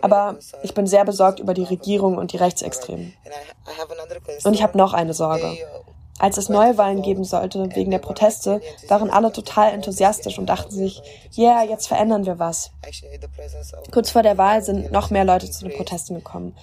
[0.00, 3.14] Aber ich bin sehr besorgt über die Regierung und die Rechtsextremen.
[4.44, 5.56] Und ich habe noch eine Sorge.
[6.18, 11.02] Als es Neuwahlen geben sollte wegen der Proteste, waren alle total enthusiastisch und dachten sich,
[11.36, 12.70] yeah, jetzt verändern wir was.
[13.90, 16.56] Kurz vor der Wahl sind noch mehr Leute zu den Protesten gekommen.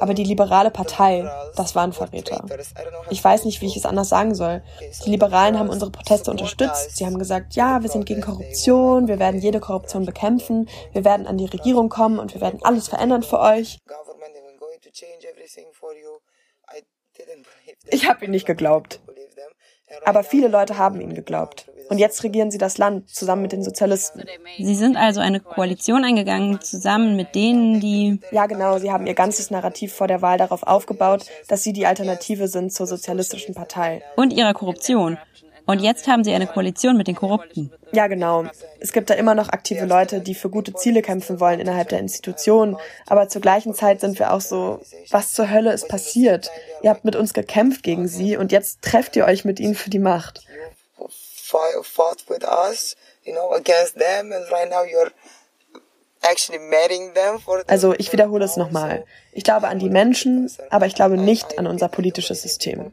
[0.00, 2.44] Aber die liberale Partei, das waren Verräter.
[3.10, 4.62] Ich weiß nicht, wie ich es anders sagen soll.
[5.04, 6.96] Die Liberalen haben unsere Proteste unterstützt.
[6.96, 11.26] Sie haben gesagt, ja, wir sind gegen Korruption, wir werden jede Korruption bekämpfen, wir werden
[11.26, 13.78] an die Regierung kommen und wir werden alles verändern für euch.
[17.88, 19.00] Ich habe ihn nicht geglaubt.
[20.04, 21.70] Aber viele Leute haben ihn geglaubt.
[21.90, 24.24] Und jetzt regieren sie das Land zusammen mit den Sozialisten.
[24.56, 28.20] Sie sind also eine Koalition eingegangen, zusammen mit denen, die.
[28.30, 28.78] Ja, genau.
[28.78, 32.72] Sie haben ihr ganzes Narrativ vor der Wahl darauf aufgebaut, dass sie die Alternative sind
[32.72, 34.02] zur sozialistischen Partei.
[34.16, 35.18] Und ihrer Korruption.
[35.66, 37.72] Und jetzt haben sie eine Koalition mit den Korrupten.
[37.92, 38.44] Ja, genau.
[38.80, 42.00] Es gibt da immer noch aktive Leute, die für gute Ziele kämpfen wollen innerhalb der
[42.00, 42.76] Institutionen.
[43.06, 46.50] Aber zur gleichen Zeit sind wir auch so, was zur Hölle ist passiert?
[46.82, 49.90] Ihr habt mit uns gekämpft gegen sie und jetzt trefft ihr euch mit ihnen für
[49.90, 50.46] die Macht.
[57.66, 59.04] Also ich wiederhole es nochmal.
[59.32, 62.92] Ich glaube an die Menschen, aber ich glaube nicht an unser politisches System.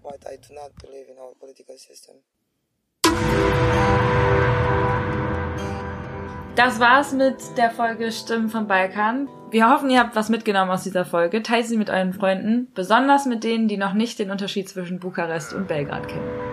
[6.55, 9.27] Das war's mit der Folge Stimmen vom Balkan.
[9.49, 11.41] Wir hoffen, ihr habt was mitgenommen aus dieser Folge.
[11.41, 15.53] Teilt sie mit euren Freunden, besonders mit denen, die noch nicht den Unterschied zwischen Bukarest
[15.53, 16.50] und Belgrad kennen.